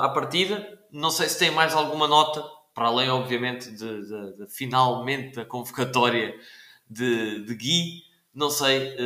[0.00, 0.77] à partida.
[0.90, 2.42] Não sei se tem mais alguma nota,
[2.74, 6.34] para além, obviamente, de, de, de finalmente a convocatória
[6.88, 8.02] de, de Gui.
[8.34, 8.96] Não sei,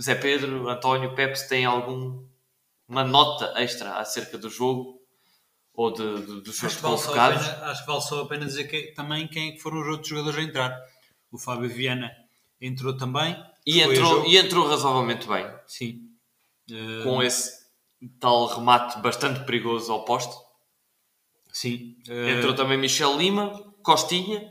[0.00, 2.24] Zé Pedro, António, Pepe, se tem alguma
[2.88, 5.00] nota extra acerca do jogo
[5.74, 7.46] ou de, de, dos seus acho vale convocados.
[7.46, 10.08] pena, acho que vale só a pena dizer que, também quem é foram os outros
[10.08, 10.80] jogadores a entrar.
[11.30, 12.14] O Fábio Viana
[12.60, 13.36] entrou também.
[13.66, 15.46] E entrou, e entrou razoavelmente bem.
[15.66, 16.10] Sim.
[16.70, 17.02] Uh...
[17.04, 17.62] Com esse
[18.20, 20.34] tal remate bastante perigoso ao poste.
[21.52, 21.96] Sim.
[22.08, 24.50] Entrou também Michel Lima, Costinha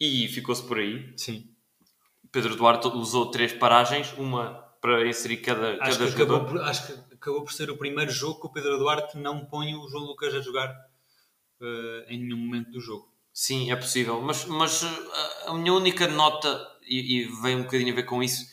[0.00, 1.12] e ficou-se por aí.
[1.16, 1.48] Sim.
[2.32, 6.34] Pedro Duarte usou três paragens, uma para inserir cada, acho cada que jogador.
[6.34, 9.46] Acabou por, acho que acabou por ser o primeiro jogo que o Pedro Duarte não
[9.46, 10.68] põe o João Lucas a jogar
[11.60, 13.08] uh, em nenhum momento do jogo.
[13.32, 14.20] Sim, é possível.
[14.20, 14.88] Mas, mas uh,
[15.46, 18.46] a minha única nota, e, e, vem um bocadinho a ver com isso,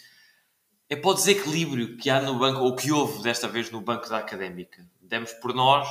[0.88, 4.08] é para o desequilíbrio que há no banco, ou que houve desta vez no banco
[4.08, 4.88] da Académica.
[5.02, 5.88] Demos por nós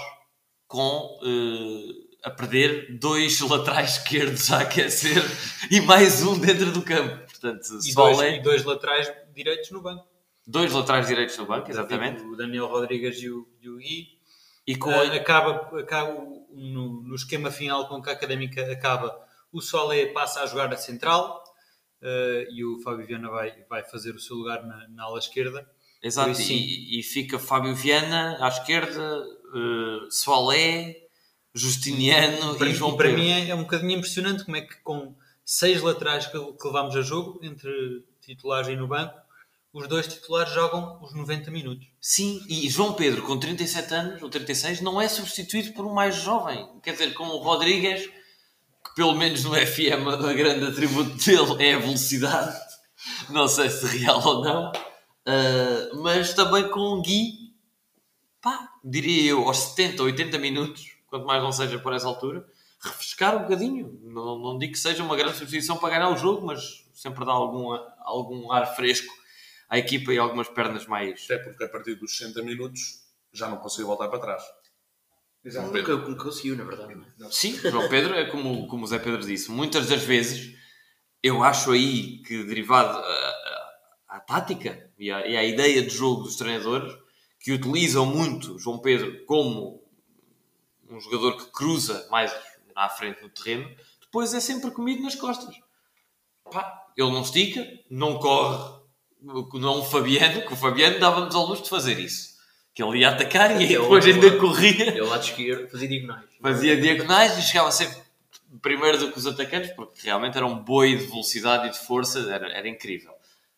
[0.70, 5.20] com uh, a perder dois laterais esquerdos a aquecer
[5.68, 7.26] e mais um dentro do campo.
[7.26, 10.06] Portanto, e, dois, e dois laterais direitos no banco.
[10.46, 12.22] Dois laterais direitos no banco, exatamente.
[12.22, 14.20] O Daniel Rodrigues e o, e o Gui.
[14.64, 16.12] E com uh, acaba, acaba
[16.52, 19.12] no, no, esquema final com que a Académica acaba,
[19.52, 21.42] o Solé passa a jogar a central
[22.00, 25.68] uh, e o Fábio Viana vai, vai fazer o seu lugar na, na ala esquerda.
[26.00, 30.96] Exato, isso, e, e, fica Fábio Viana à esquerda, uh, Solé,
[31.54, 34.76] Justiniano para, e João e para mim é, é, um bocadinho impressionante como é que
[34.82, 37.70] com seis laterais que, que levámos a jogo, entre
[38.20, 39.14] titulares e no banco,
[39.72, 41.86] os dois titulares jogam os 90 minutos.
[42.00, 46.16] Sim, e João Pedro, com 37 anos, ou 36, não é substituído por um mais
[46.16, 46.68] jovem.
[46.82, 51.74] Quer dizer, como o Rodrigues, que pelo menos no FM a grande atributo dele é
[51.74, 52.58] a velocidade.
[53.28, 54.72] Não sei se real ou não.
[55.26, 57.39] Uh, mas também com o Gui,
[58.84, 62.46] diria eu, aos 70, 80 minutos, quanto mais não seja por essa altura,
[62.82, 63.98] refrescar um bocadinho.
[64.02, 67.32] Não, não digo que seja uma grande substituição para ganhar o jogo, mas sempre dá
[67.32, 69.12] algum, algum ar fresco
[69.68, 71.24] à equipa e algumas pernas mais.
[71.24, 74.42] Até porque a partir dos 60 minutos já não conseguiu voltar para trás.
[75.44, 75.72] Exato.
[75.72, 77.00] Nunca, nunca conseguiu, na verdade.
[77.18, 77.30] Não.
[77.30, 79.50] Sim, João Pedro é como, como o Zé Pedro disse.
[79.50, 80.54] Muitas das vezes
[81.22, 86.22] eu acho aí que, derivado à, à tática e à, e à, ideia de jogo
[86.22, 86.92] dos treinadores,
[87.40, 89.82] que utilizam muito João Pedro como
[90.88, 92.32] um jogador que cruza mais
[92.74, 93.68] à frente no terreno,
[94.00, 95.54] depois é sempre comido nas costas.
[96.50, 98.80] Pá, ele não estica, não corre
[99.22, 102.30] não o Fabiano, que o Fabiano dava-nos ao luxo de fazer isso.
[102.72, 104.88] Que ele ia atacar e depois ainda corria.
[104.88, 106.24] Ele lado esquerdo fazia diagonais.
[106.40, 107.98] Fazia diagonais e chegava sempre
[108.62, 112.20] primeiro do que os atacantes, porque realmente era um boi de velocidade e de força,
[112.32, 113.12] era, era incrível.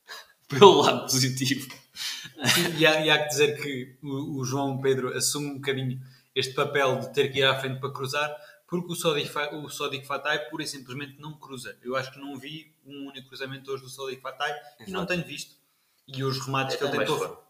[0.49, 1.73] Pelo lado positivo.
[2.79, 6.01] E há, e há que dizer que o, o, João Pedro assume um bocadinho
[6.35, 8.35] este papel de ter que ir à frente para cruzar,
[8.67, 11.77] porque o Sodic, o Sodic Fatai pura e simplesmente não cruza.
[11.83, 14.55] Eu acho que não vi um único cruzamento hoje do Sodic Fatai
[14.87, 15.55] e não tenho visto.
[16.09, 17.43] E os remates é que ele tentou.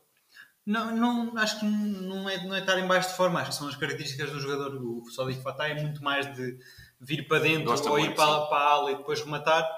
[0.64, 3.56] Não, não, acho que não é, não é estar em baixo de forma, acho que
[3.56, 4.74] são as características do jogador.
[4.74, 6.58] O Sodic Fatai é muito mais de
[7.00, 9.68] vir para dentro Gosta ou muito, ir para, para a ala e depois rematar,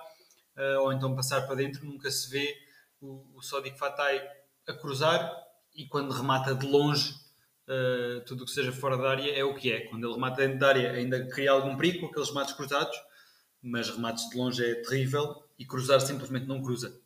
[0.57, 1.87] uh, ou então passar para dentro.
[1.87, 2.55] Nunca se vê
[3.01, 4.23] o, o Sodic Fatai
[4.67, 5.33] a cruzar
[5.75, 7.25] e quando remata de longe
[7.67, 9.81] Uh, tudo o que seja fora da área é o que é.
[9.87, 12.97] Quando ele remata dentro da área, ainda cria algum perigo aqueles remates cruzados,
[13.63, 17.01] mas remates de longe é terrível e cruzar simplesmente não cruza.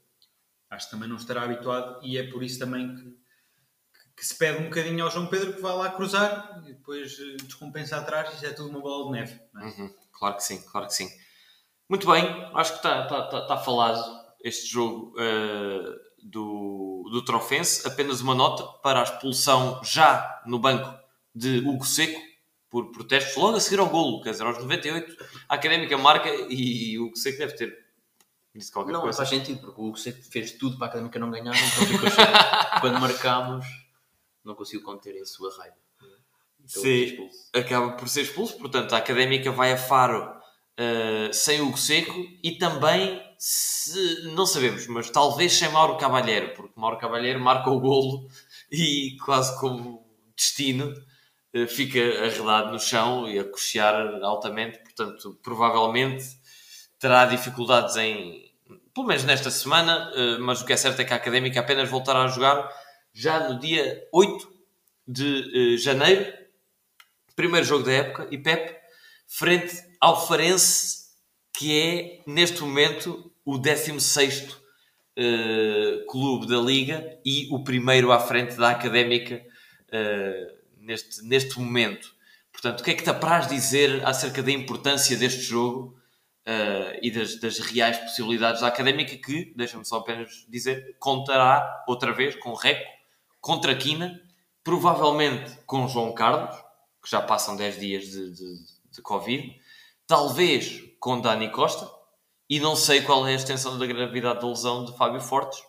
[0.69, 4.37] Acho que também não estará habituado e é por isso também que, que, que se
[4.37, 8.35] pede um bocadinho ao João Pedro que vá lá cruzar e depois uh, descompensa atrás.
[8.35, 9.41] Isto é tudo uma bola de neve.
[9.57, 9.65] É?
[9.65, 11.09] Uhum, claro que sim, claro que sim.
[11.89, 17.87] Muito bem, acho que está tá, tá, tá falado este jogo uh, do, do Trofense.
[17.87, 20.99] Apenas uma nota para a expulsão já no banco
[21.35, 22.21] de Hugo Seco
[22.71, 25.17] por protestos, logo a seguir ao golo, quer dizer, aos 98,
[25.49, 27.89] a Académica marca e o Hugo Seco deve ter
[28.55, 29.17] disse qualquer Não, coisa.
[29.17, 32.01] faz sentido, porque o Hugo Seco fez tudo para a Académica não ganhar, então.
[32.81, 33.67] Quando marcámos,
[34.45, 35.77] não conseguiu conter a sua raiva.
[36.59, 37.31] Então, Sim.
[37.55, 38.59] acaba por ser expulso.
[38.59, 44.87] Portanto, a Académica vai a Faro uh, sem Hugo Seco e também, se, não sabemos,
[44.89, 48.29] mas talvez sem Mauro Cavalheiro, porque Mauro Cavalheiro marca o golo
[48.71, 50.05] e quase como
[50.37, 50.93] destino
[51.55, 54.79] uh, fica arredado no chão e a cochear altamente.
[54.81, 56.25] Portanto, provavelmente
[56.99, 58.53] terá dificuldades em,
[58.93, 61.89] pelo menos nesta semana, uh, mas o que é certo é que a Académica apenas
[61.89, 62.69] voltará a jogar
[63.13, 64.53] já no dia 8
[65.07, 66.39] de uh, janeiro
[67.39, 68.77] primeiro jogo da época, e Pep,
[69.29, 70.98] frente ao Farense,
[71.59, 74.43] que é, neste momento, o 16
[75.19, 79.45] uh, clube da Liga e o primeiro à frente da Académica
[79.89, 82.15] uh, neste, neste momento.
[82.53, 85.99] Portanto, o que é que te apraz dizer acerca da importância deste jogo
[86.47, 92.13] uh, e das, das, reais possibilidades da Académica que, deixa-me só apenas dizer, contará outra
[92.13, 92.89] vez com Reco,
[93.41, 94.23] contra Quina,
[94.63, 96.55] provavelmente com João Carlos,
[97.03, 98.55] que já passam 10 dias de, de,
[98.93, 99.61] de, Covid,
[100.07, 101.89] talvez com Dani Costa,
[102.51, 105.61] e não sei qual é a extensão da gravidade da lesão de Fábio Fortes.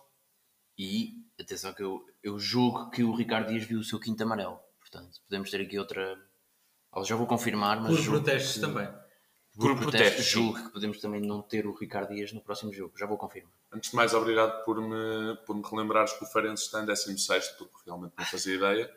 [0.77, 4.59] E, atenção que eu, eu julgo que o Ricardo Dias viu o seu quinto amarelo.
[4.79, 6.17] Portanto, podemos ter aqui outra...
[6.95, 7.95] Eu já vou confirmar, mas...
[7.95, 8.87] Por julgo protestos que- também.
[9.55, 12.71] Por, Por protestos, protestos, julgo que podemos também não ter o Ricardo Dias no próximo
[12.71, 12.93] jogo.
[12.97, 13.51] Já vou confirmar.
[13.73, 17.47] Antes de mais, obrigado por me, por me relembrares que o Farense está em 16,
[17.57, 18.89] porque realmente não fazia ideia.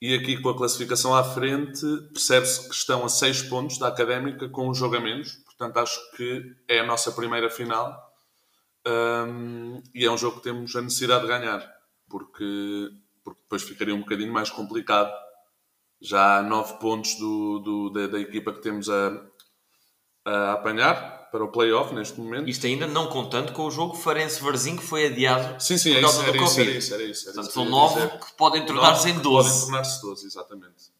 [0.00, 1.80] E aqui, com a classificação à frente,
[2.12, 5.42] percebe-se que estão a 6 pontos da Académica com um jogo a menos.
[5.60, 8.10] Portanto, acho que é a nossa primeira final.
[8.88, 11.60] Hum, e é um jogo que temos a necessidade de ganhar,
[12.08, 12.88] porque,
[13.22, 15.12] porque depois ficaria um bocadinho mais complicado.
[16.00, 19.20] Já há 9 pontos do, do- da, da equipa que temos a,
[20.24, 22.48] a apanhar para o play-off neste momento.
[22.48, 26.00] Isto ainda não contando com o jogo Farense-Varzinho que foi adiado Sim, sim, por é
[26.00, 26.70] causa isso, do era isso, Covid.
[26.70, 27.24] era isso, era isso.
[27.28, 28.18] era Portanto, isso são que eu ia 9 dizer.
[28.20, 29.60] que podem tornar-se em Nove que Podem 12.
[29.66, 30.99] tornar-se 12, exatamente.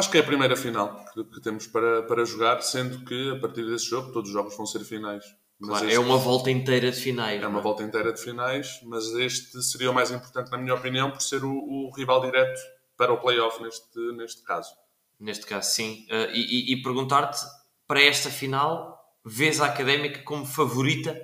[0.00, 3.38] Acho que é a primeira final que, que temos para, para jogar, sendo que a
[3.38, 5.22] partir desse jogo todos os jogos vão ser finais.
[5.62, 7.42] Claro, este é uma volta inteira de finais.
[7.42, 7.62] é uma é?
[7.62, 11.44] volta inteira de finais, mas este seria o mais importante, na minha opinião, por ser
[11.44, 12.58] o, o rival direto
[12.96, 14.74] para o play-off neste, neste caso.
[15.18, 16.06] Neste caso, sim.
[16.10, 17.44] Uh, e, e- e perguntar-te,
[17.86, 21.14] para esta final, vês a Académica como favorita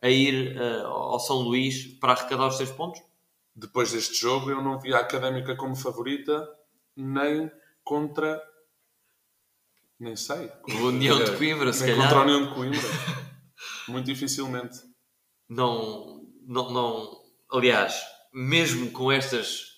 [0.00, 3.02] a ir uh, ao São Luís para arrecadar os seus pontos?
[3.54, 6.48] Depois deste jogo, eu não vi a Académica como favorita,
[6.96, 7.50] nem
[7.84, 8.42] contra.
[10.00, 10.50] Nem sei.
[10.68, 11.98] O União de Coimbra, se calhar.
[12.02, 12.80] contra a União de Coimbra.
[13.88, 14.78] Muito dificilmente.
[15.48, 17.10] não, não, não.
[17.52, 18.00] Aliás,
[18.32, 19.72] mesmo com estas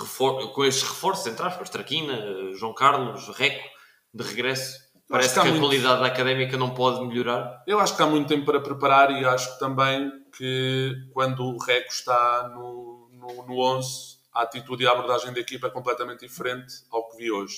[0.00, 3.66] refor com estes reforços, entre aspas, Traquina, João Carlos, Reco,
[4.14, 4.78] de regresso,
[5.08, 7.62] parece que que a muito- qualidade da académica não pode melhorar.
[7.66, 11.90] Eu acho que há muito tempo para preparar e acho também que quando o Reco
[11.90, 16.72] está no, no, no 11, a atitude e a abordagem da equipa é completamente diferente
[16.92, 17.56] ao que vi hoje.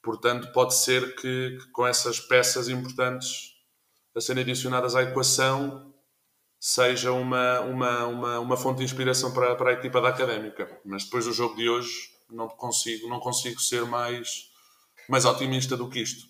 [0.00, 3.56] Portanto, pode ser que, que com essas peças importantes
[4.14, 5.92] a serem adicionadas à equação
[6.60, 10.80] seja uma, uma, uma, uma fonte de inspiração para, para a equipa da Académica.
[10.84, 11.90] Mas depois do jogo de hoje
[12.30, 14.48] não consigo, não consigo ser mais,
[15.08, 16.24] mais otimista do que isto.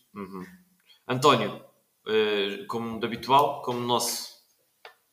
[1.07, 1.62] António,
[2.09, 4.27] eh, como de habitual, como nosso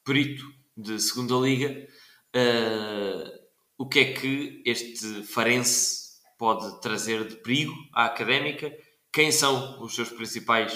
[0.06, 1.86] perito de segunda liga,
[2.34, 3.47] eh,
[3.78, 8.76] o que é que este Farense pode trazer de perigo à académica?
[9.12, 10.74] Quem são os seus principais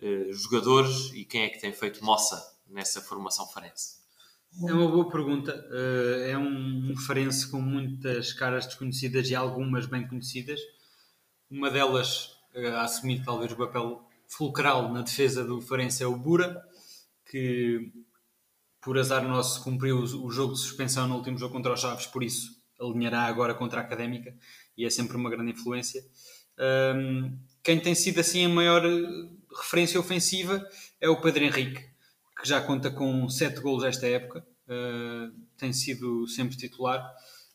[0.00, 3.98] eh, jogadores e quem é que tem feito moça nessa formação Farense?
[4.66, 5.52] É uma boa pergunta.
[5.70, 10.60] Eh, é um referência com muitas caras desconhecidas e algumas bem conhecidas.
[11.50, 16.16] Uma delas eh, a assumir talvez o papel fulcral na defesa do Farense é o
[16.16, 16.62] Bura,
[17.30, 17.92] que
[18.80, 22.06] por azar nosso cumpriu o o jogo de suspensão no último jogo contra os Chaves,
[22.06, 24.34] por isso alinhará agora contra a Académica
[24.76, 26.02] e é sempre uma grande influência.
[26.58, 29.28] Ahm, quem tem sido assim a maior eh,
[29.60, 30.64] referência ofensiva
[31.00, 31.80] é o Pedro Henrique,
[32.40, 37.04] que já conta com 7 golos esta época, uh, tem sido sempre titular.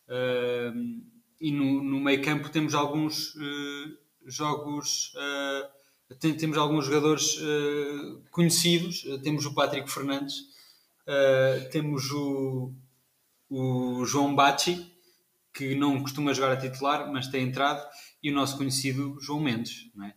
[0.08, 1.02] Uh,
[1.40, 5.14] e no, no meio campo temos alguns uh, jogos,
[6.20, 7.38] tem- temos alguns jogadores
[8.32, 9.04] conhecidos.
[9.24, 10.36] Temos o Patrick Fernandes,
[11.08, 12.74] uh, temos o,
[13.50, 14.92] o João Bachi,
[15.54, 17.86] que não costuma jogar a titular, mas tem entrado,
[18.22, 20.14] e o nosso conhecido João Mendes, não é?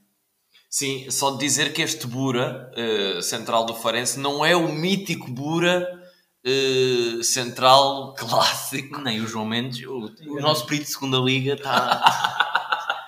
[0.68, 6.03] Sim, só dizer que este Bura, eh, central do Farense, não é o mítico Bura
[6.44, 9.01] eh, central clássico.
[9.01, 13.07] Nem o João Mendes, o, o nosso perito de segunda liga está.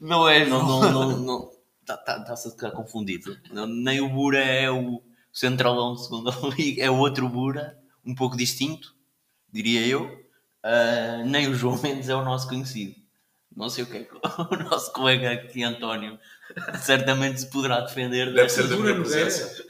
[0.00, 3.38] Não é, não, não, não, não, está tá, tá, a ficar confundido.
[3.68, 5.00] Nem o Bura é o
[5.34, 8.94] centralão de segunda liga, é outro Bura, um pouco distinto,
[9.52, 10.04] diria eu.
[10.64, 12.94] Uh, nem o João Mendes é o nosso conhecido.
[13.54, 16.18] Não sei o que é que o nosso colega aqui, António,
[16.80, 18.32] certamente se poderá defender.
[18.32, 19.64] Deve ser da minha presença.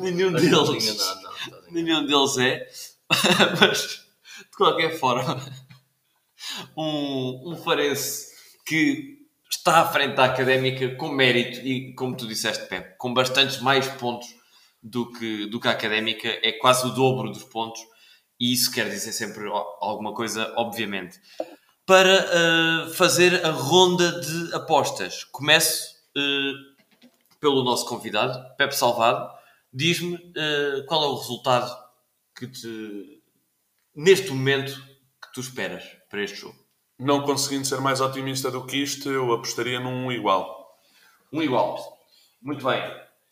[0.00, 0.50] nenhum deles.
[0.50, 2.66] Não, não, nenhum deles é.
[3.60, 4.04] Mas,
[4.38, 5.40] de qualquer forma,
[6.76, 8.34] um, um Farense
[8.66, 9.13] que
[9.66, 13.88] está à frente da académica com mérito e, como tu disseste, Pepe, com bastantes mais
[13.88, 14.28] pontos
[14.82, 17.80] do que, do que a académica, é quase o dobro dos pontos
[18.38, 19.48] e isso quer dizer sempre
[19.80, 21.18] alguma coisa, obviamente.
[21.86, 26.74] Para uh, fazer a ronda de apostas, começo uh,
[27.40, 29.30] pelo nosso convidado, Pepe Salvado.
[29.72, 31.74] Diz-me uh, qual é o resultado
[32.36, 33.22] que te,
[33.94, 34.74] neste momento,
[35.22, 36.63] que tu esperas para este jogo.
[36.98, 40.78] Não conseguindo ser mais otimista do que isto, eu apostaria num igual.
[41.32, 41.98] Um igual.
[42.40, 42.82] Muito bem.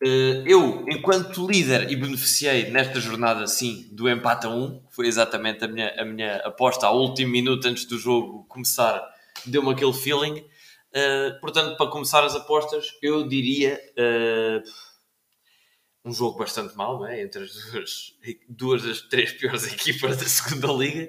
[0.04, 5.64] Eh, eu, enquanto líder, e beneficiei nesta jornada, sim, do empate a 1, foi exatamente
[5.64, 9.00] a minha, a minha aposta ao último minuto antes do jogo começar,
[9.46, 10.40] deu-me aquele feeling.
[10.94, 14.62] Uh, portanto, para começar as apostas, eu diria uh,
[16.04, 17.22] um jogo bastante mau, não é?
[17.22, 18.14] entre as duas,
[18.48, 21.08] duas das três piores equipas da segunda liga.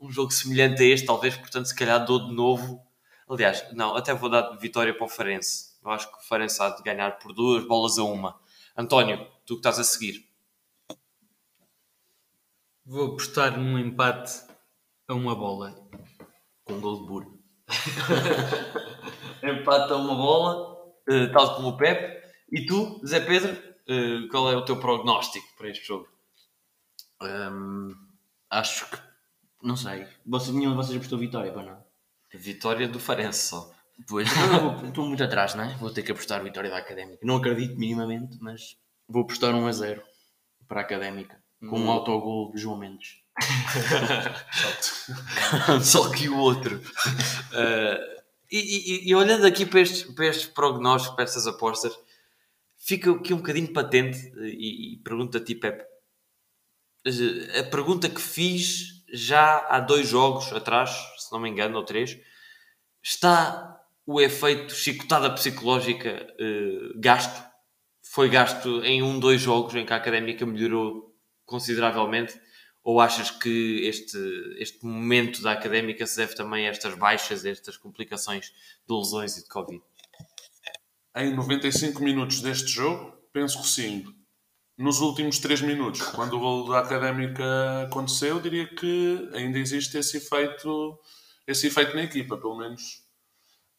[0.00, 2.82] Um jogo semelhante a este, talvez, portanto, se calhar dou de novo.
[3.28, 6.70] Aliás, não, até vou dar vitória para o Farense eu acho que o Farense há
[6.70, 8.38] de ganhar por duas bolas a uma.
[8.76, 10.28] António, tu que estás a seguir.
[12.84, 14.42] Vou apostar num empate
[15.08, 15.74] a uma bola.
[16.64, 17.40] Com um gol de burro.
[19.42, 22.20] empate a uma bola, uh, tal como o Pepe.
[22.52, 26.08] E tu, Zé Pedro, uh, qual é o teu prognóstico para este jogo?
[27.22, 27.94] Um,
[28.50, 29.09] acho que.
[29.62, 30.06] Não sei.
[30.26, 31.84] Você, nenhum de vocês apostou vitória para não?
[32.32, 33.70] Vitória do Farense só.
[34.08, 34.28] Pois,
[34.84, 35.74] estou muito atrás, não é?
[35.76, 37.18] Vou ter que apostar vitória da Académica.
[37.22, 38.76] Não acredito minimamente, mas
[39.08, 40.02] vou apostar 1 a 0
[40.66, 41.38] para a Académica.
[41.68, 41.90] Com um hum.
[41.90, 43.20] autogol de João Mendes.
[45.82, 46.76] Só que o outro.
[46.76, 48.20] Uh,
[48.50, 51.92] e, e, e, olhando aqui para estes, para estes prognósticos, para estas apostas,
[52.78, 54.32] fica aqui um bocadinho patente.
[54.38, 55.84] E, e pergunto a ti, Pepe.
[57.58, 62.18] A pergunta que fiz já há dois jogos atrás, se não me engano, ou três,
[63.02, 67.50] está o efeito chicotada psicológica uh, gasto
[68.12, 72.40] foi gasto em um, dois jogos em que a académica melhorou consideravelmente?
[72.82, 74.18] Ou achas que este,
[74.58, 78.46] este momento da académica se deve também a estas baixas, a estas complicações
[78.88, 79.80] de lesões e de Covid?
[81.14, 84.04] Em 95 minutos deste jogo, penso que sim.
[84.80, 90.16] Nos últimos 3 minutos, quando o gol da académica aconteceu, diria que ainda existe esse
[90.16, 90.98] efeito,
[91.46, 93.04] esse efeito na equipa, pelo menos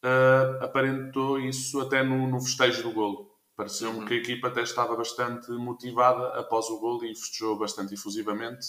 [0.04, 3.32] uh, aparentou isso até no, no festejo do golo.
[3.56, 4.04] Pareceu-me uhum.
[4.04, 8.64] que a equipa até estava bastante motivada após o golo e festejou bastante efusivamente.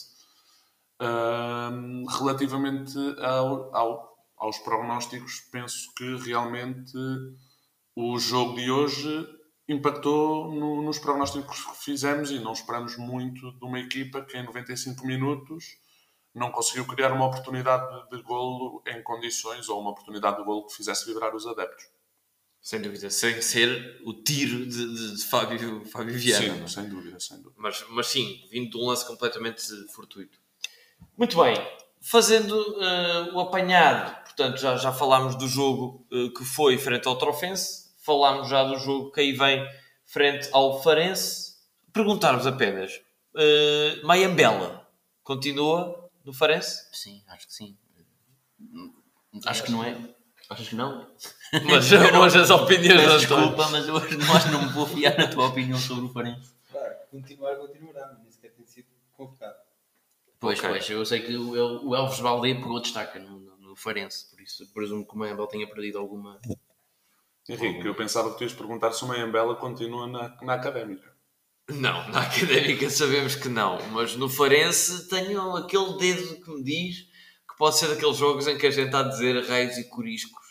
[1.00, 6.98] Uh, relativamente ao, ao, aos prognósticos, penso que realmente
[7.96, 13.65] o jogo de hoje impactou no, nos prognósticos que fizemos e não esperamos muito de
[13.65, 15.78] uma equipa que em 95 minutos
[16.34, 20.76] não conseguiu criar uma oportunidade de, golo em condições ou uma oportunidade de golo que
[20.76, 21.86] fizesse vibrar os adeptos.
[22.60, 26.56] Sem dúvida, sem ser o tiro de, de, de Fábio, Fábio Viana.
[26.56, 26.67] Sim, é?
[26.67, 27.56] sem dúvida, sem dúvida.
[27.58, 29.62] Mas, mas sim, vindo de um lance completamente
[29.93, 30.39] fortuito.
[31.17, 31.56] Muito bem,
[32.02, 37.17] fazendo uh, o apanhado, portanto, já, já falámos do jogo uh, que foi frente ao
[37.17, 39.67] Trofense, falámos já do jogo que aí vem
[40.06, 41.54] frente ao Farense.
[41.91, 43.01] Perguntar-vos apenas,
[43.35, 44.87] uh, Maiambela
[45.23, 46.87] continua do Farense?
[46.91, 47.77] Sim, acho que sim.
[49.45, 49.97] Acho que não é.
[50.49, 51.08] Achas que não?
[51.65, 54.87] Mas hoje as opiniões não Desculpa, mas eu hoje não acho que não me vou
[54.87, 56.51] fiar na tua opinião sobre o Farense.
[56.71, 59.56] Claro, continuar, continuará, mas nem sequer tem sido convocado.
[60.39, 60.69] Pois, okay.
[60.71, 64.41] pois, eu sei que o, o Elves Valdê pegou destaca no, no, no Farense, por
[64.41, 66.39] isso presumo que o Mayambela tenha perdido alguma.
[67.48, 71.13] Henrique, eu pensava que tu ias perguntar se o Mayambela continua na, na académica.
[71.69, 77.02] Não, na académica sabemos que não, mas no Farense tenho aquele dedo que me diz
[77.50, 80.44] que pode ser daqueles jogos em que a gente está a dizer raios e coriscos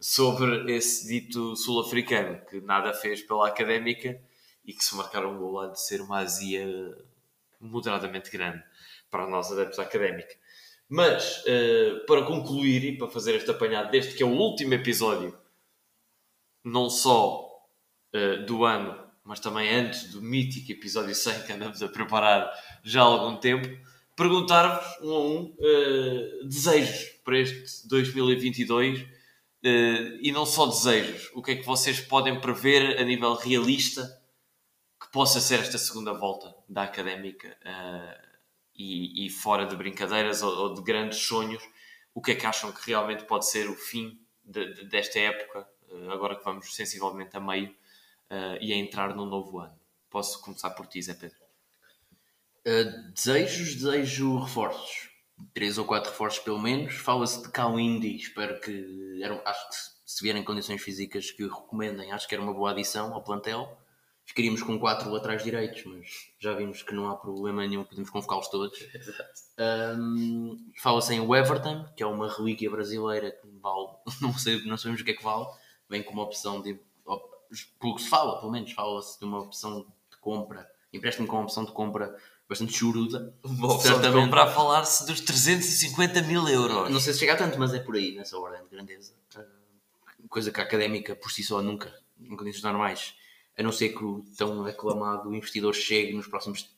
[0.00, 4.20] sobre esse dito sul-africano que nada fez pela académica
[4.64, 6.66] e que se marcar um gol há de ser uma azia
[7.60, 8.62] moderadamente grande
[9.10, 10.34] para nós adeptos à académica.
[10.88, 15.36] Mas, uh, para concluir e para fazer este apanhado deste que é o último episódio,
[16.64, 17.48] não só
[18.14, 22.50] uh, do ano, mas também antes do mítico episódio 100 que andamos a preparar
[22.82, 23.68] já há algum tempo,
[24.16, 29.06] perguntar-vos um a um uh, desejos para este 2022
[29.64, 34.02] e não só desejos, o que é que vocês podem prever a nível realista
[35.00, 37.56] que possa ser esta segunda volta da académica
[38.74, 41.62] e, e fora de brincadeiras ou, ou, de grandes sonhos,
[42.14, 45.60] o que é que acham que realmente pode ser o fim de, de, desta época,
[45.60, 45.71] uh,
[46.10, 47.68] agora que vamos sensivelmente a meio
[48.30, 49.78] uh, e a entrar no novo ano?
[50.10, 51.36] Posso começar por ti, Zé Pedro?
[52.66, 55.10] Uh, desejos, desejo reforços.
[55.54, 56.94] Três ou quatro reforços pelo menos.
[56.94, 59.20] Fala-se de Kawindi, espero que.
[59.22, 59.76] Era, acho que
[60.06, 63.78] se vierem condições físicas que o recomendem, acho que era uma boa adição ao plantel
[64.24, 68.48] ficaríamos com quatro laterais direitos, mas já vimos que não há problema nenhum, podemos convocá-los
[68.48, 68.78] todos.
[69.58, 73.88] Um, Fala-se em Everton, que é uma relíquia brasileira que vale,
[74.20, 75.46] não, sei, não sabemos o que é que vale,
[75.92, 76.80] vem com uma opção de.
[77.78, 79.80] Pelo que se fala, pelo menos, fala-se de uma opção
[80.10, 82.16] de compra, empréstimo com uma opção de compra
[82.48, 83.34] bastante churuda.
[83.44, 86.90] Uma opção de compra a falar-se dos 350 mil euros.
[86.90, 89.12] Não sei se chega a tanto, mas é por aí, nessa ordem de grandeza.
[90.30, 93.14] Coisa que a académica por si só nunca, em condições normais,
[93.56, 96.70] a não ser que o tão aclamado investidor chegue nos próximos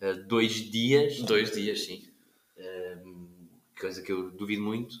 [0.00, 1.22] uh, dois dias.
[1.22, 2.08] Dois dias, sim.
[2.56, 3.38] Uh,
[3.78, 4.96] coisa que eu duvido muito.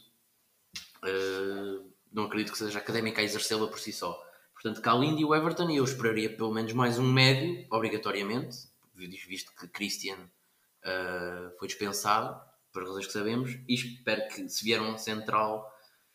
[1.02, 4.20] Uh, não acredito que seja académica a exercê-la por si só.
[4.52, 8.56] Portanto, Kalindi e o Everton, e eu esperaria pelo menos mais um médio, obrigatoriamente,
[8.94, 12.40] visto que Christian uh, foi dispensado,
[12.72, 15.70] por razões que sabemos, e espero que se vier um central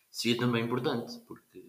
[0.09, 1.63] seria também importante, porque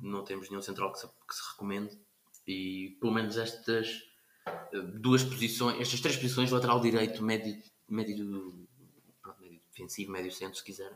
[0.00, 1.98] não temos nenhum central que se, que se recomende
[2.46, 4.02] e pelo menos estas
[4.46, 8.68] eh, duas posições, estas três posições, lateral direito, médio, médio,
[9.22, 10.92] pronto, médio defensivo, médio centro, se quiser,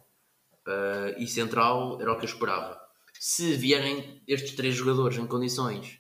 [0.69, 2.81] uh, e central, era o que eu esperava.
[3.19, 5.99] Se vierem estes três jogadores em condições,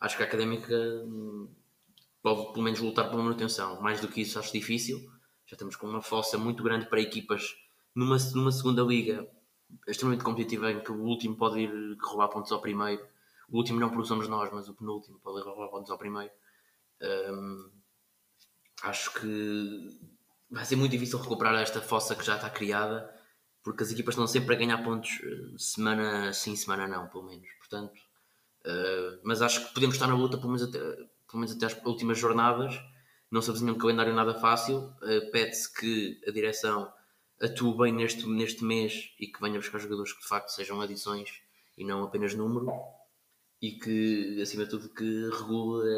[0.00, 1.48] acho que a académica hum,
[2.22, 3.80] pode pelo menos lutar pela manutenção.
[3.80, 5.00] Mais do que isso, acho difícil.
[5.46, 7.56] Já estamos com uma fossa muito grande para equipas
[7.94, 9.28] numa, numa segunda liga
[9.88, 13.02] extremamente competitiva em que o último pode ir roubar pontos ao primeiro
[13.52, 16.32] o último não porque somos nós, mas o penúltimo pode levar pontos ao primeiro.
[17.02, 17.70] Um,
[18.82, 19.88] acho que
[20.50, 23.14] vai ser muito difícil recuperar esta fossa que já está criada,
[23.62, 27.48] porque as equipas estão sempre a ganhar pontos eh, semana sim, semana não, pelo menos.
[27.58, 28.00] Portanto,
[28.66, 31.84] uh, mas acho que podemos estar na luta pelo menos até, pelo menos até as
[31.84, 32.74] últimas jornadas.
[33.30, 34.78] Não sabemos nenhum calendário nada fácil.
[35.00, 36.92] Uh, Pede-se que a direção
[37.40, 41.42] atue bem neste, neste mês e que venha buscar jogadores que de facto sejam adições
[41.76, 42.66] e não apenas número
[43.60, 45.88] e que, acima de tudo, que regule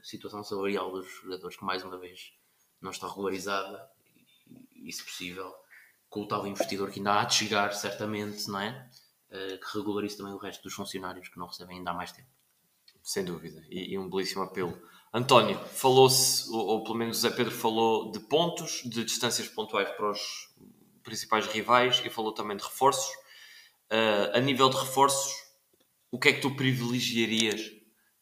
[0.00, 2.32] a situação salarial dos jogadores, que mais uma vez
[2.80, 3.88] não está regularizada
[4.74, 5.54] e se possível,
[6.12, 8.86] com o tal investidor que ainda há de chegar, certamente, não é?
[9.30, 12.28] Uh, que regularize também o resto dos funcionários que não recebem ainda há mais tempo.
[13.02, 14.78] Sem dúvida, e, e um belíssimo apelo.
[15.12, 19.88] António, falou-se, ou, ou, pelo menos o Zé Pedro falou de pontos, de distâncias pontuais
[19.88, 20.20] para os
[21.02, 23.10] principais rivais e falou também de reforços.
[23.90, 25.32] Uh, a nível de reforços,
[26.10, 27.70] o que é que tu privilegiarias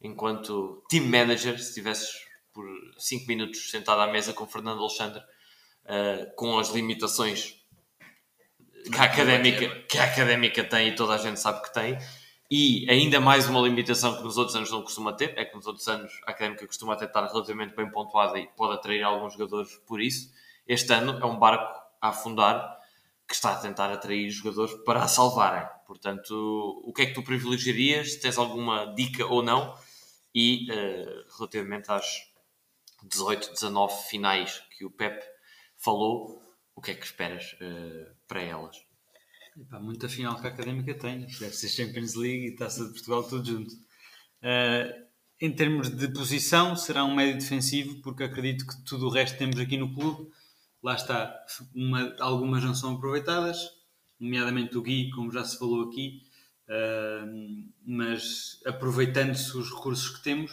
[0.01, 2.09] enquanto team manager, se estivesses
[2.53, 2.64] por
[2.99, 7.60] 5 minutos sentado à mesa com Fernando Alexandre, uh, com as limitações
[8.85, 11.99] que a, académica, que a académica tem e toda a gente sabe que tem,
[12.51, 15.66] e ainda mais uma limitação que nos outros anos não costuma ter, é que nos
[15.66, 19.70] outros anos a académica costuma até estar relativamente bem pontuada e pode atrair alguns jogadores
[19.87, 20.33] por isso.
[20.66, 22.78] Este ano é um barco a afundar
[23.28, 25.64] que está a tentar atrair jogadores para a salvarem.
[25.87, 28.16] Portanto, o que é que tu privilegiarias?
[28.16, 29.72] Tens alguma dica ou não?
[30.35, 32.05] E uh, relativamente às
[33.05, 35.22] 18, 19 finais que o Pep
[35.76, 36.43] falou,
[36.81, 38.74] o que é que esperas uh, para elas?
[39.55, 43.22] Epá, muita final que a Académica tem, deve ser Champions League e Taça de Portugal
[43.22, 43.74] tudo junto.
[43.74, 49.37] Uh, em termos de posição, será um médio defensivo, porque acredito que tudo o resto
[49.37, 50.31] temos aqui no clube
[50.83, 51.39] lá está,
[51.74, 53.59] uma, algumas não são aproveitadas,
[54.18, 56.22] nomeadamente o Gui, como já se falou aqui,
[56.66, 60.51] uh, mas aproveitando-se os recursos que temos,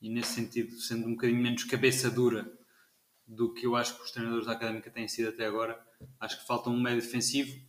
[0.00, 2.48] e nesse sentido, sendo um bocadinho menos cabeça dura
[3.26, 5.80] do que eu acho que os treinadores da Académica têm sido até agora,
[6.20, 7.60] acho que falta um médio defensivo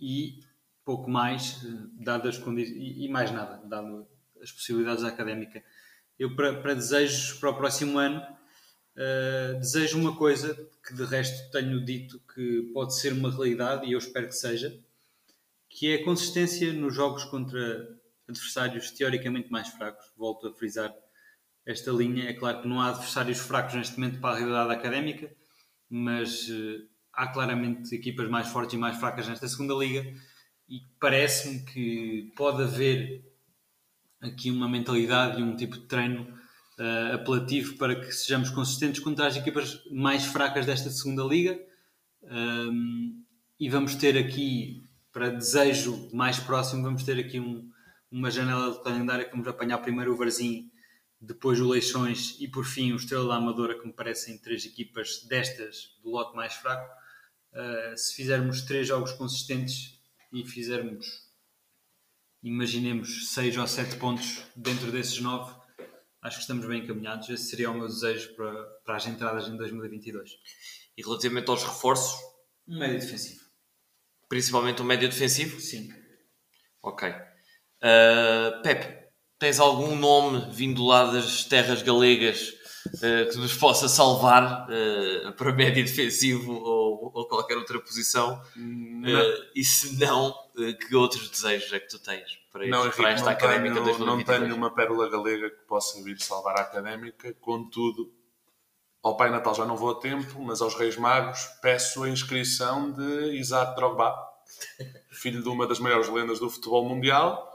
[0.00, 0.40] e
[0.84, 4.06] pouco mais, uh, dadas condições, e mais nada, dado
[4.42, 5.62] as possibilidades da Académica.
[6.18, 8.22] Eu, para, para desejos para o próximo ano,
[8.96, 10.54] Uh, desejo uma coisa
[10.86, 14.78] que de resto tenho dito que pode ser uma realidade e eu espero que seja,
[15.68, 17.88] que é a consistência nos jogos contra
[18.28, 20.04] adversários teoricamente mais fracos.
[20.16, 20.94] Volto a frisar
[21.66, 22.28] esta linha.
[22.28, 25.30] É claro que não há adversários fracos neste momento para a realidade académica,
[25.88, 30.04] mas uh, há claramente equipas mais fortes e mais fracas nesta segunda liga
[30.68, 33.24] e parece-me que pode haver
[34.20, 36.22] aqui uma mentalidade e um tipo de treino
[36.78, 41.58] uh, apelativo para que sejamos consistentes contra as equipas mais fracas desta segunda liga
[42.22, 43.24] um,
[43.58, 47.68] e vamos ter aqui para desejo mais próximo vamos ter aqui um,
[48.10, 50.70] uma janela de calendário que vamos apanhar primeiro o Varzim
[51.20, 55.22] depois o Leixões e por fim o Estrela da Amadora que me parecem três equipas
[55.28, 56.90] destas do lote mais fraco
[57.52, 60.00] uh, se fizermos três jogos consistentes
[60.32, 61.30] e fizermos
[62.42, 65.54] imaginemos 6 ou 7 pontos dentro desses 9,
[66.22, 67.28] acho que estamos bem encaminhados.
[67.28, 70.30] Esse seria o meu desejo para, para as entradas em 2022.
[70.96, 72.18] E relativamente aos reforços?
[72.66, 73.40] Um médio defensivo.
[74.28, 75.60] Principalmente um médio defensivo?
[75.60, 75.92] Sim.
[76.82, 77.08] Ok.
[77.08, 78.99] Uh, Pepe,
[79.40, 82.54] tens algum nome vindo lá das terras galegas
[82.86, 88.40] uh, que nos possa salvar uh, para médio defensivo ou, ou, qualquer outra posição?
[89.56, 93.32] e se não, que outros desejos é que tu tens para, não, para esta não
[93.32, 94.26] académica tenho, 2022?
[94.40, 98.12] Não tenho uma pérola galega que possa vir salvar a académica, contudo,
[99.02, 102.90] ao Pai Natal já não vou a tempo, mas aos Reis Magos peço a inscrição
[102.92, 104.14] de Isaac Drogba,
[105.10, 107.49] filho de uma das maiores lendas do futebol mundial,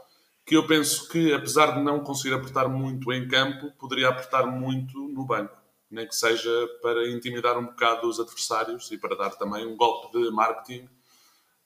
[0.46, 4.96] que eu penso que, apesar de não conseguir apertar muito em campo, poderia apertar muito
[5.08, 5.56] no banco.
[5.90, 6.48] Nem que seja
[6.80, 10.88] para intimidar um bocado os adversários e para dar também um golpe de marketing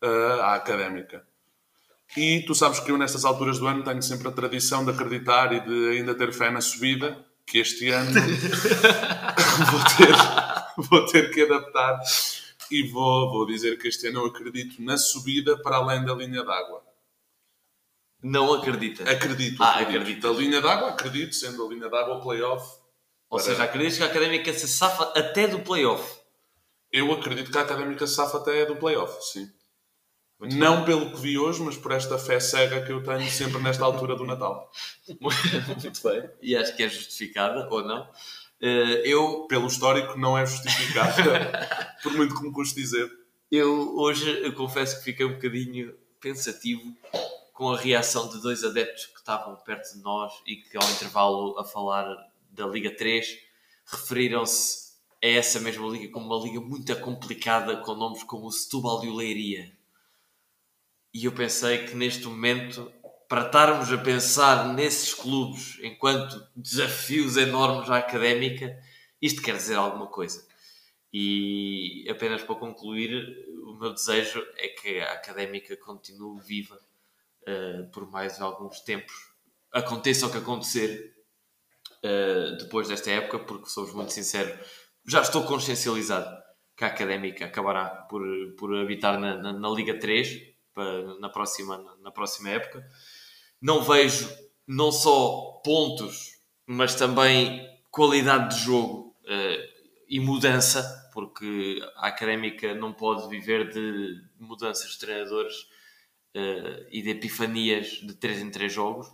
[0.03, 1.23] uh, à académica.
[2.17, 5.53] E tu sabes que eu, nestas alturas do ano, tenho sempre a tradição de acreditar
[5.53, 8.11] e de ainda ter fé na subida, que este ano
[9.71, 12.01] vou, ter, vou ter que adaptar
[12.71, 16.43] e vou, vou dizer que este ano eu acredito na subida para além da linha
[16.43, 16.90] d'água.
[18.23, 19.03] Não acredita?
[19.11, 19.63] Acredito.
[19.63, 20.01] Ah, acredito.
[20.03, 20.23] acredito.
[20.33, 22.67] Da linha d'água, acredito, sendo a linha d'água o playoff.
[23.31, 26.19] Ou para- seja, acreditas que a académica se safa até do playoff?
[26.93, 29.49] Eu acredito que a Académica se safa até do playoff, sim.
[30.41, 33.85] Não pelo que vi hoje, mas por esta fé cega que eu tenho sempre nesta
[33.85, 34.69] altura do Natal.
[35.21, 36.31] Muito bem.
[36.43, 38.09] E acho que é justificada, ou não?
[38.61, 41.15] Eh, eu, Pelo histórico, não é justificado.
[42.03, 43.09] por muito que me custe dizer.
[43.53, 46.83] eu hoje eu confesso que fiquei um bocadinho pensativo
[47.61, 51.59] com a reação de dois adeptos que estavam perto de nós e que ao intervalo
[51.59, 52.07] a falar
[52.49, 53.39] da Liga 3
[53.85, 59.05] referiram-se a essa mesma liga como uma liga muito complicada com nomes como o Setúbal
[59.05, 59.71] e o Leiria.
[61.13, 62.91] E eu pensei que neste momento,
[63.29, 68.75] para estarmos a pensar nesses clubes enquanto desafios enormes à académica,
[69.21, 70.49] isto quer dizer alguma coisa.
[71.13, 73.13] E apenas para concluir,
[73.67, 76.81] o meu desejo é que a académica continue viva
[77.47, 79.15] eh, por mais alguns tempos.
[79.73, 81.15] Aconteça o que acontecer
[82.03, 84.59] eh, depois desta época, porque sou muito sincero,
[85.07, 86.29] já estou consciencializado
[86.77, 88.23] que a académica acabará por,
[88.59, 90.29] por habitar na, na, na Liga 3
[90.75, 92.87] para- na, próxima, na próxima época.
[93.61, 94.29] Não vejo
[94.67, 99.69] não só pontos, mas também qualidade de jogo eh,
[100.09, 100.83] e mudança,
[101.13, 105.55] porque a académica não pode viver de mudanças de treinadores
[106.35, 109.07] eh, e de epifanias de 3 em 3 jogos.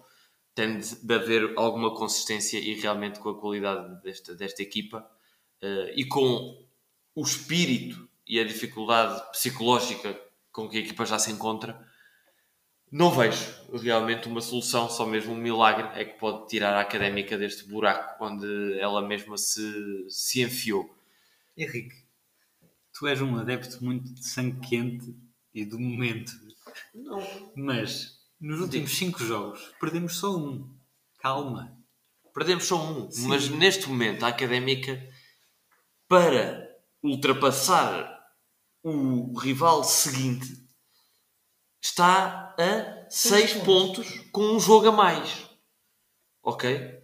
[0.55, 5.09] Tem de, haver alguma consistência e realmente com a qualidade desta, desta equipa
[5.61, 6.67] eh, e com
[7.15, 10.19] o espírito e a dificuldade psicológica
[10.53, 11.79] com que a equipa já se encontra,
[12.91, 17.37] não vejo realmente uma solução, só mesmo um milagre é que pode tirar a académica
[17.37, 20.95] deste buraco onde ela mesma se, se enfiou.
[21.57, 21.97] Henrique,
[22.93, 25.15] tu és um adepto muito de sangue quente
[25.53, 26.33] e do momento.
[27.57, 30.75] Mas nos últimos 5 jogos perdemos só um.
[31.21, 31.77] Calma.
[32.35, 35.03] Perdemos só um, mas neste momento a académica,
[36.07, 36.69] para
[37.03, 38.15] ultrapassar
[38.83, 40.47] o rival seguinte,
[41.83, 45.47] está a 6 pontos com um jogo a mais.
[46.43, 46.95] Ok?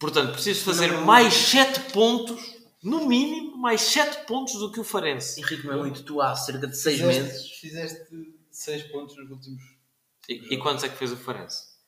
[0.00, 2.40] Portanto, preciso fazer mais 7 pontos,
[2.82, 5.40] no mínimo, mais 7 pontos do que o Farense.
[5.40, 6.02] Henrique, não é muito.
[6.04, 7.50] Tu há cerca de 6 Fizeste- meses.
[7.60, 9.62] Fizeste 6 pontos nos últimos.
[10.28, 11.78] E, e quantos é que fez o Farense?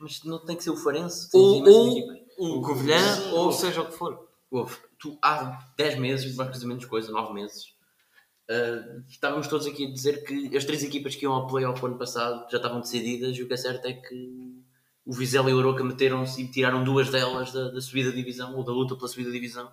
[0.00, 1.30] Mas não tem que ser o Farense.
[1.32, 4.28] Ou, ou o Covilhã, ou seja o que for.
[4.50, 7.74] Ouve, tu há 10 meses, mais coisa menos coisa, 9 meses,
[8.50, 11.86] ah, estávamos todos aqui a dizer que as três equipas que iam ao playoff o
[11.86, 14.64] ano passado já estavam decididas e o que é certo é que
[15.04, 18.56] o Vizela e o Aroca meteram-se e tiraram duas delas da, da subida da divisão
[18.56, 19.70] ou da luta pela subida da divisão.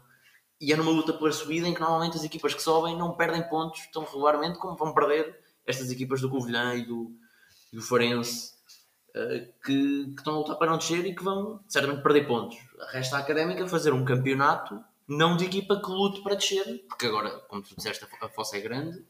[0.60, 3.44] E é numa luta pela subida em que normalmente as equipas que sobem não perdem
[3.48, 7.12] pontos tão regularmente como vão perder estas equipas do Covilhã e do,
[7.72, 8.54] e do Farense
[9.16, 12.58] eh, que, que estão a lutar para não descer e que vão certamente perder pontos.
[12.92, 17.30] Resta a académica fazer um campeonato não de equipa que lute para descer, porque agora,
[17.48, 19.06] como tu disseste, a fossa é grande,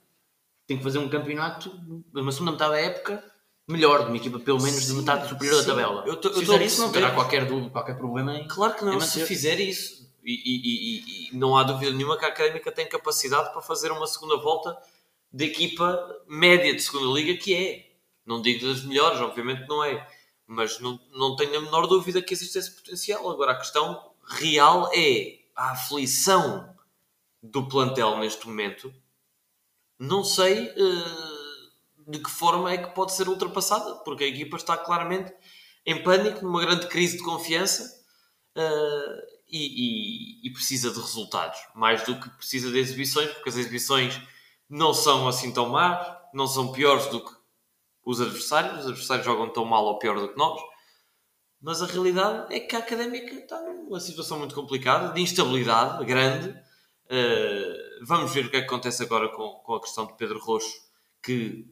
[0.68, 1.72] tem que fazer um campeonato,
[2.14, 3.24] uma segunda metade da época,
[3.68, 5.68] melhor, de uma equipa pelo menos de Sim, metade superior sim.
[5.68, 6.04] da tabela.
[6.06, 8.48] Eu tô- eu Se fizer isso, não terá qualquer, dúvida, qualquer problema em.
[8.48, 10.06] Claro que não, se fizer isso.
[10.24, 13.92] E- e- e- e não há dúvida nenhuma que a Académica tem capacidade para fazer
[13.92, 14.76] uma segunda volta
[15.36, 17.92] de equipa média de segunda liga, que é.
[18.26, 20.08] Não digo das melhores, obviamente não é.
[20.48, 23.30] Mas não, não tenho a menor dúvida que existe esse potencial.
[23.30, 26.76] Agora, a questão real é a aflição
[27.44, 28.94] do plantel neste momento.
[30.00, 31.56] Não sei eh,
[32.08, 35.34] de que forma é que pode ser ultrapassada, porque a equipa está claramente
[35.86, 38.04] em pânico, numa grande crise de confiança
[38.56, 43.58] eh, e, e- e precisa de resultados, mais do que precisa de exibições, porque as
[43.58, 44.20] exibições
[44.70, 47.32] não são assim tão más, não são piores do que
[48.06, 50.62] os adversários, os adversários jogam tão mal ou pior do que nós,
[51.62, 56.56] mas a realidade é que a Académica está numa situação muito complicada, de instabilidade grande.
[57.10, 60.40] Eh, vamos ver o que é que acontece agora com, com a questão de Pedro
[60.40, 60.76] Roxo,
[61.24, 61.66] que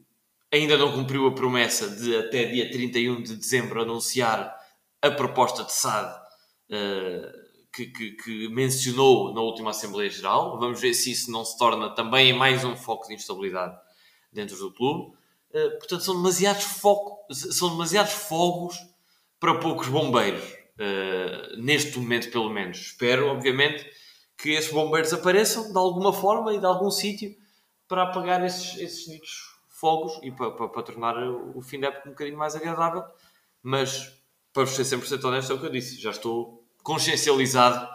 [0.52, 4.56] ainda não cumpriu a promessa de até dia 31 de dezembro anunciar
[5.00, 6.20] a proposta de SAD
[6.70, 7.43] eh,
[7.74, 10.58] que, que- que mencionou na última Assembleia Geral.
[10.58, 13.76] Vamos ver se isso não se torna também mais um foco de instabilidade
[14.32, 15.16] dentro do clube.
[15.52, 18.76] Eh, portanto, são demasiados, foco, são demasiados fogos
[19.40, 20.42] para poucos bombeiros,
[20.78, 22.78] eh, neste momento, pelo menos.
[22.78, 23.84] Espero, obviamente,
[24.36, 27.34] que esses bombeiros apareçam de alguma forma e de algum sítio
[27.88, 29.30] para apagar esses, esses ditos
[29.68, 31.16] fogos e para, para, para tornar
[31.54, 33.04] o fim da época um bocadinho mais agradável.
[33.62, 34.12] Mas,
[34.52, 36.00] para ser 100% honesto, é o que eu disse.
[36.00, 37.88] Já estou consciencializado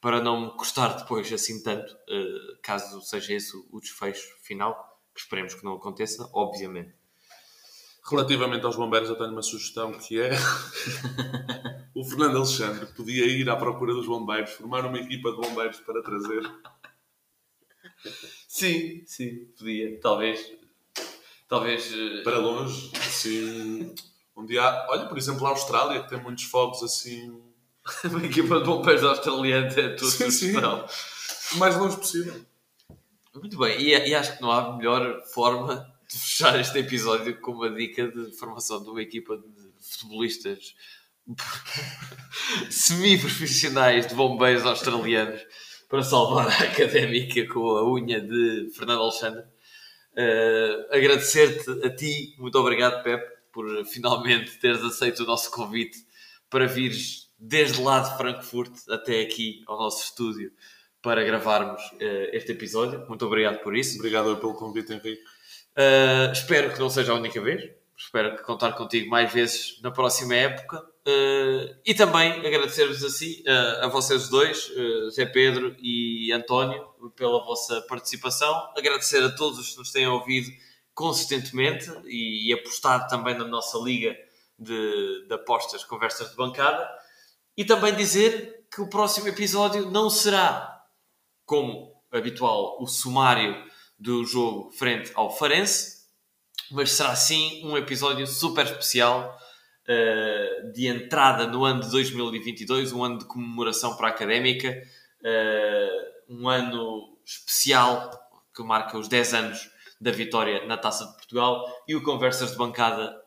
[0.00, 5.20] para não me custar depois assim tanto, eh, caso seja esse o desfecho final, que
[5.20, 6.94] esperemos que não aconteça, obviamente.
[8.08, 10.30] Relativamente aos bombeiros, eu tenho uma sugestão que é
[11.92, 16.02] o Fernando Alexandre podia ir à procura dos bombeiros, formar uma equipa de bombeiros para
[16.02, 16.42] trazer.
[18.46, 19.98] Sim, sim, podia.
[20.00, 20.52] Talvez.
[21.48, 21.92] Talvez.
[21.92, 23.92] eh, para longe, assim,
[24.36, 27.42] onde há, olha, por exemplo, a Austrália, que tem muitos fogos assim,
[28.04, 30.52] Uma equipa de bombeiros australianos é a tua Sim, sim.
[30.52, 30.86] sugestão.
[31.52, 32.34] o mais longe possível.
[33.34, 37.52] Muito bem, e, e acho que não há melhor forma de fechar este episódio com
[37.52, 39.44] uma dica de formação de uma equipa de
[39.80, 40.74] futebolistas
[42.70, 45.42] semi-profissionais de bombeiros australianos
[45.88, 49.44] para salvar a académica com a unha de Fernando Alexandre.
[50.16, 55.98] Eh, Agradecer-te a ti, muito obrigado, Pepe, por finalmente teres aceito o nosso convite
[56.48, 60.52] para vires desde lá de Frankfurt até aqui ao nosso estúdio
[61.02, 63.06] para gravarmos eh, este episódio.
[63.08, 63.96] Muito obrigado por isso.
[63.98, 65.22] Obrigado pelo convite, Henrique.
[65.76, 67.70] Uh, espero que não seja a única vez.
[67.96, 70.78] Espero que contar contigo mais vezes na próxima época.
[71.06, 76.84] Uh, e também agradecer-vos a, si, uh, a vocês dois, uh, Zé Pedro e António,
[77.14, 78.72] pela vossa participação.
[78.76, 80.50] Agradecer a todos os que nos têm ouvido
[80.92, 84.16] consistentemente e, e apostado também na nossa liga
[84.58, 86.88] de, de apostas, conversas de bancada.
[87.56, 90.84] E também dizer que o próximo episódio não será,
[91.44, 93.64] como habitual, o sumário
[93.98, 96.04] do jogo frente ao Farense,
[96.70, 99.38] mas será sim um episódio super especial
[99.88, 104.82] uh, de entrada no ano de 2022, um ano de comemoração para a académica,
[105.22, 108.10] uh, um ano especial
[108.54, 112.56] que marca os 10 anos da vitória na Taça de Portugal e o Conversas de
[112.56, 113.22] Bancada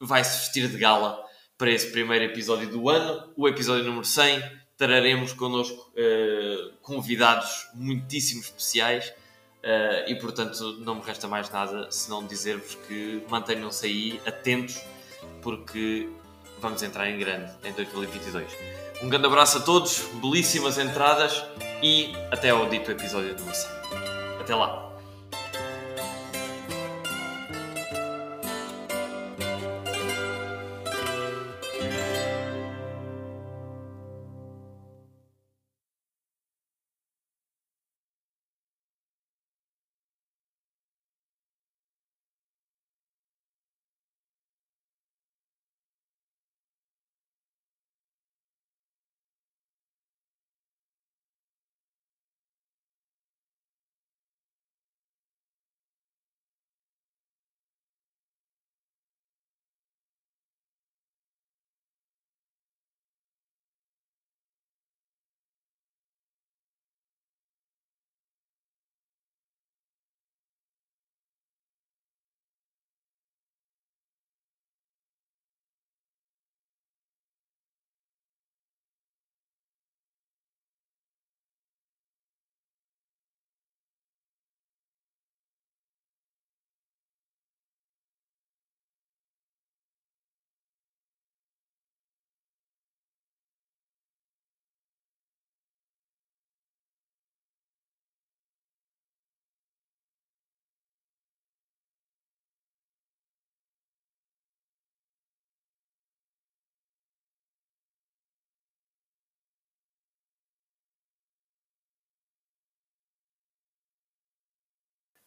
[0.00, 1.24] vai se vestir de gala
[1.62, 4.42] para esse primeiro episódio do ano, o episódio número 100.
[4.76, 9.10] Traremos connosco uh, convidados muitíssimo especiais.
[9.62, 14.82] Uh, e portanto não me resta mais nada senão dizer-vos que mantenham-se aí atentos
[15.40, 16.08] porque
[16.60, 18.50] vamos entrar em grande em 2022.
[19.00, 21.44] Um grande abraço a todos, belíssimas entradas
[21.80, 23.70] e até ao dito episódio número 100.
[24.40, 24.91] Até lá!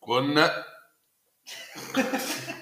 [0.05, 0.35] con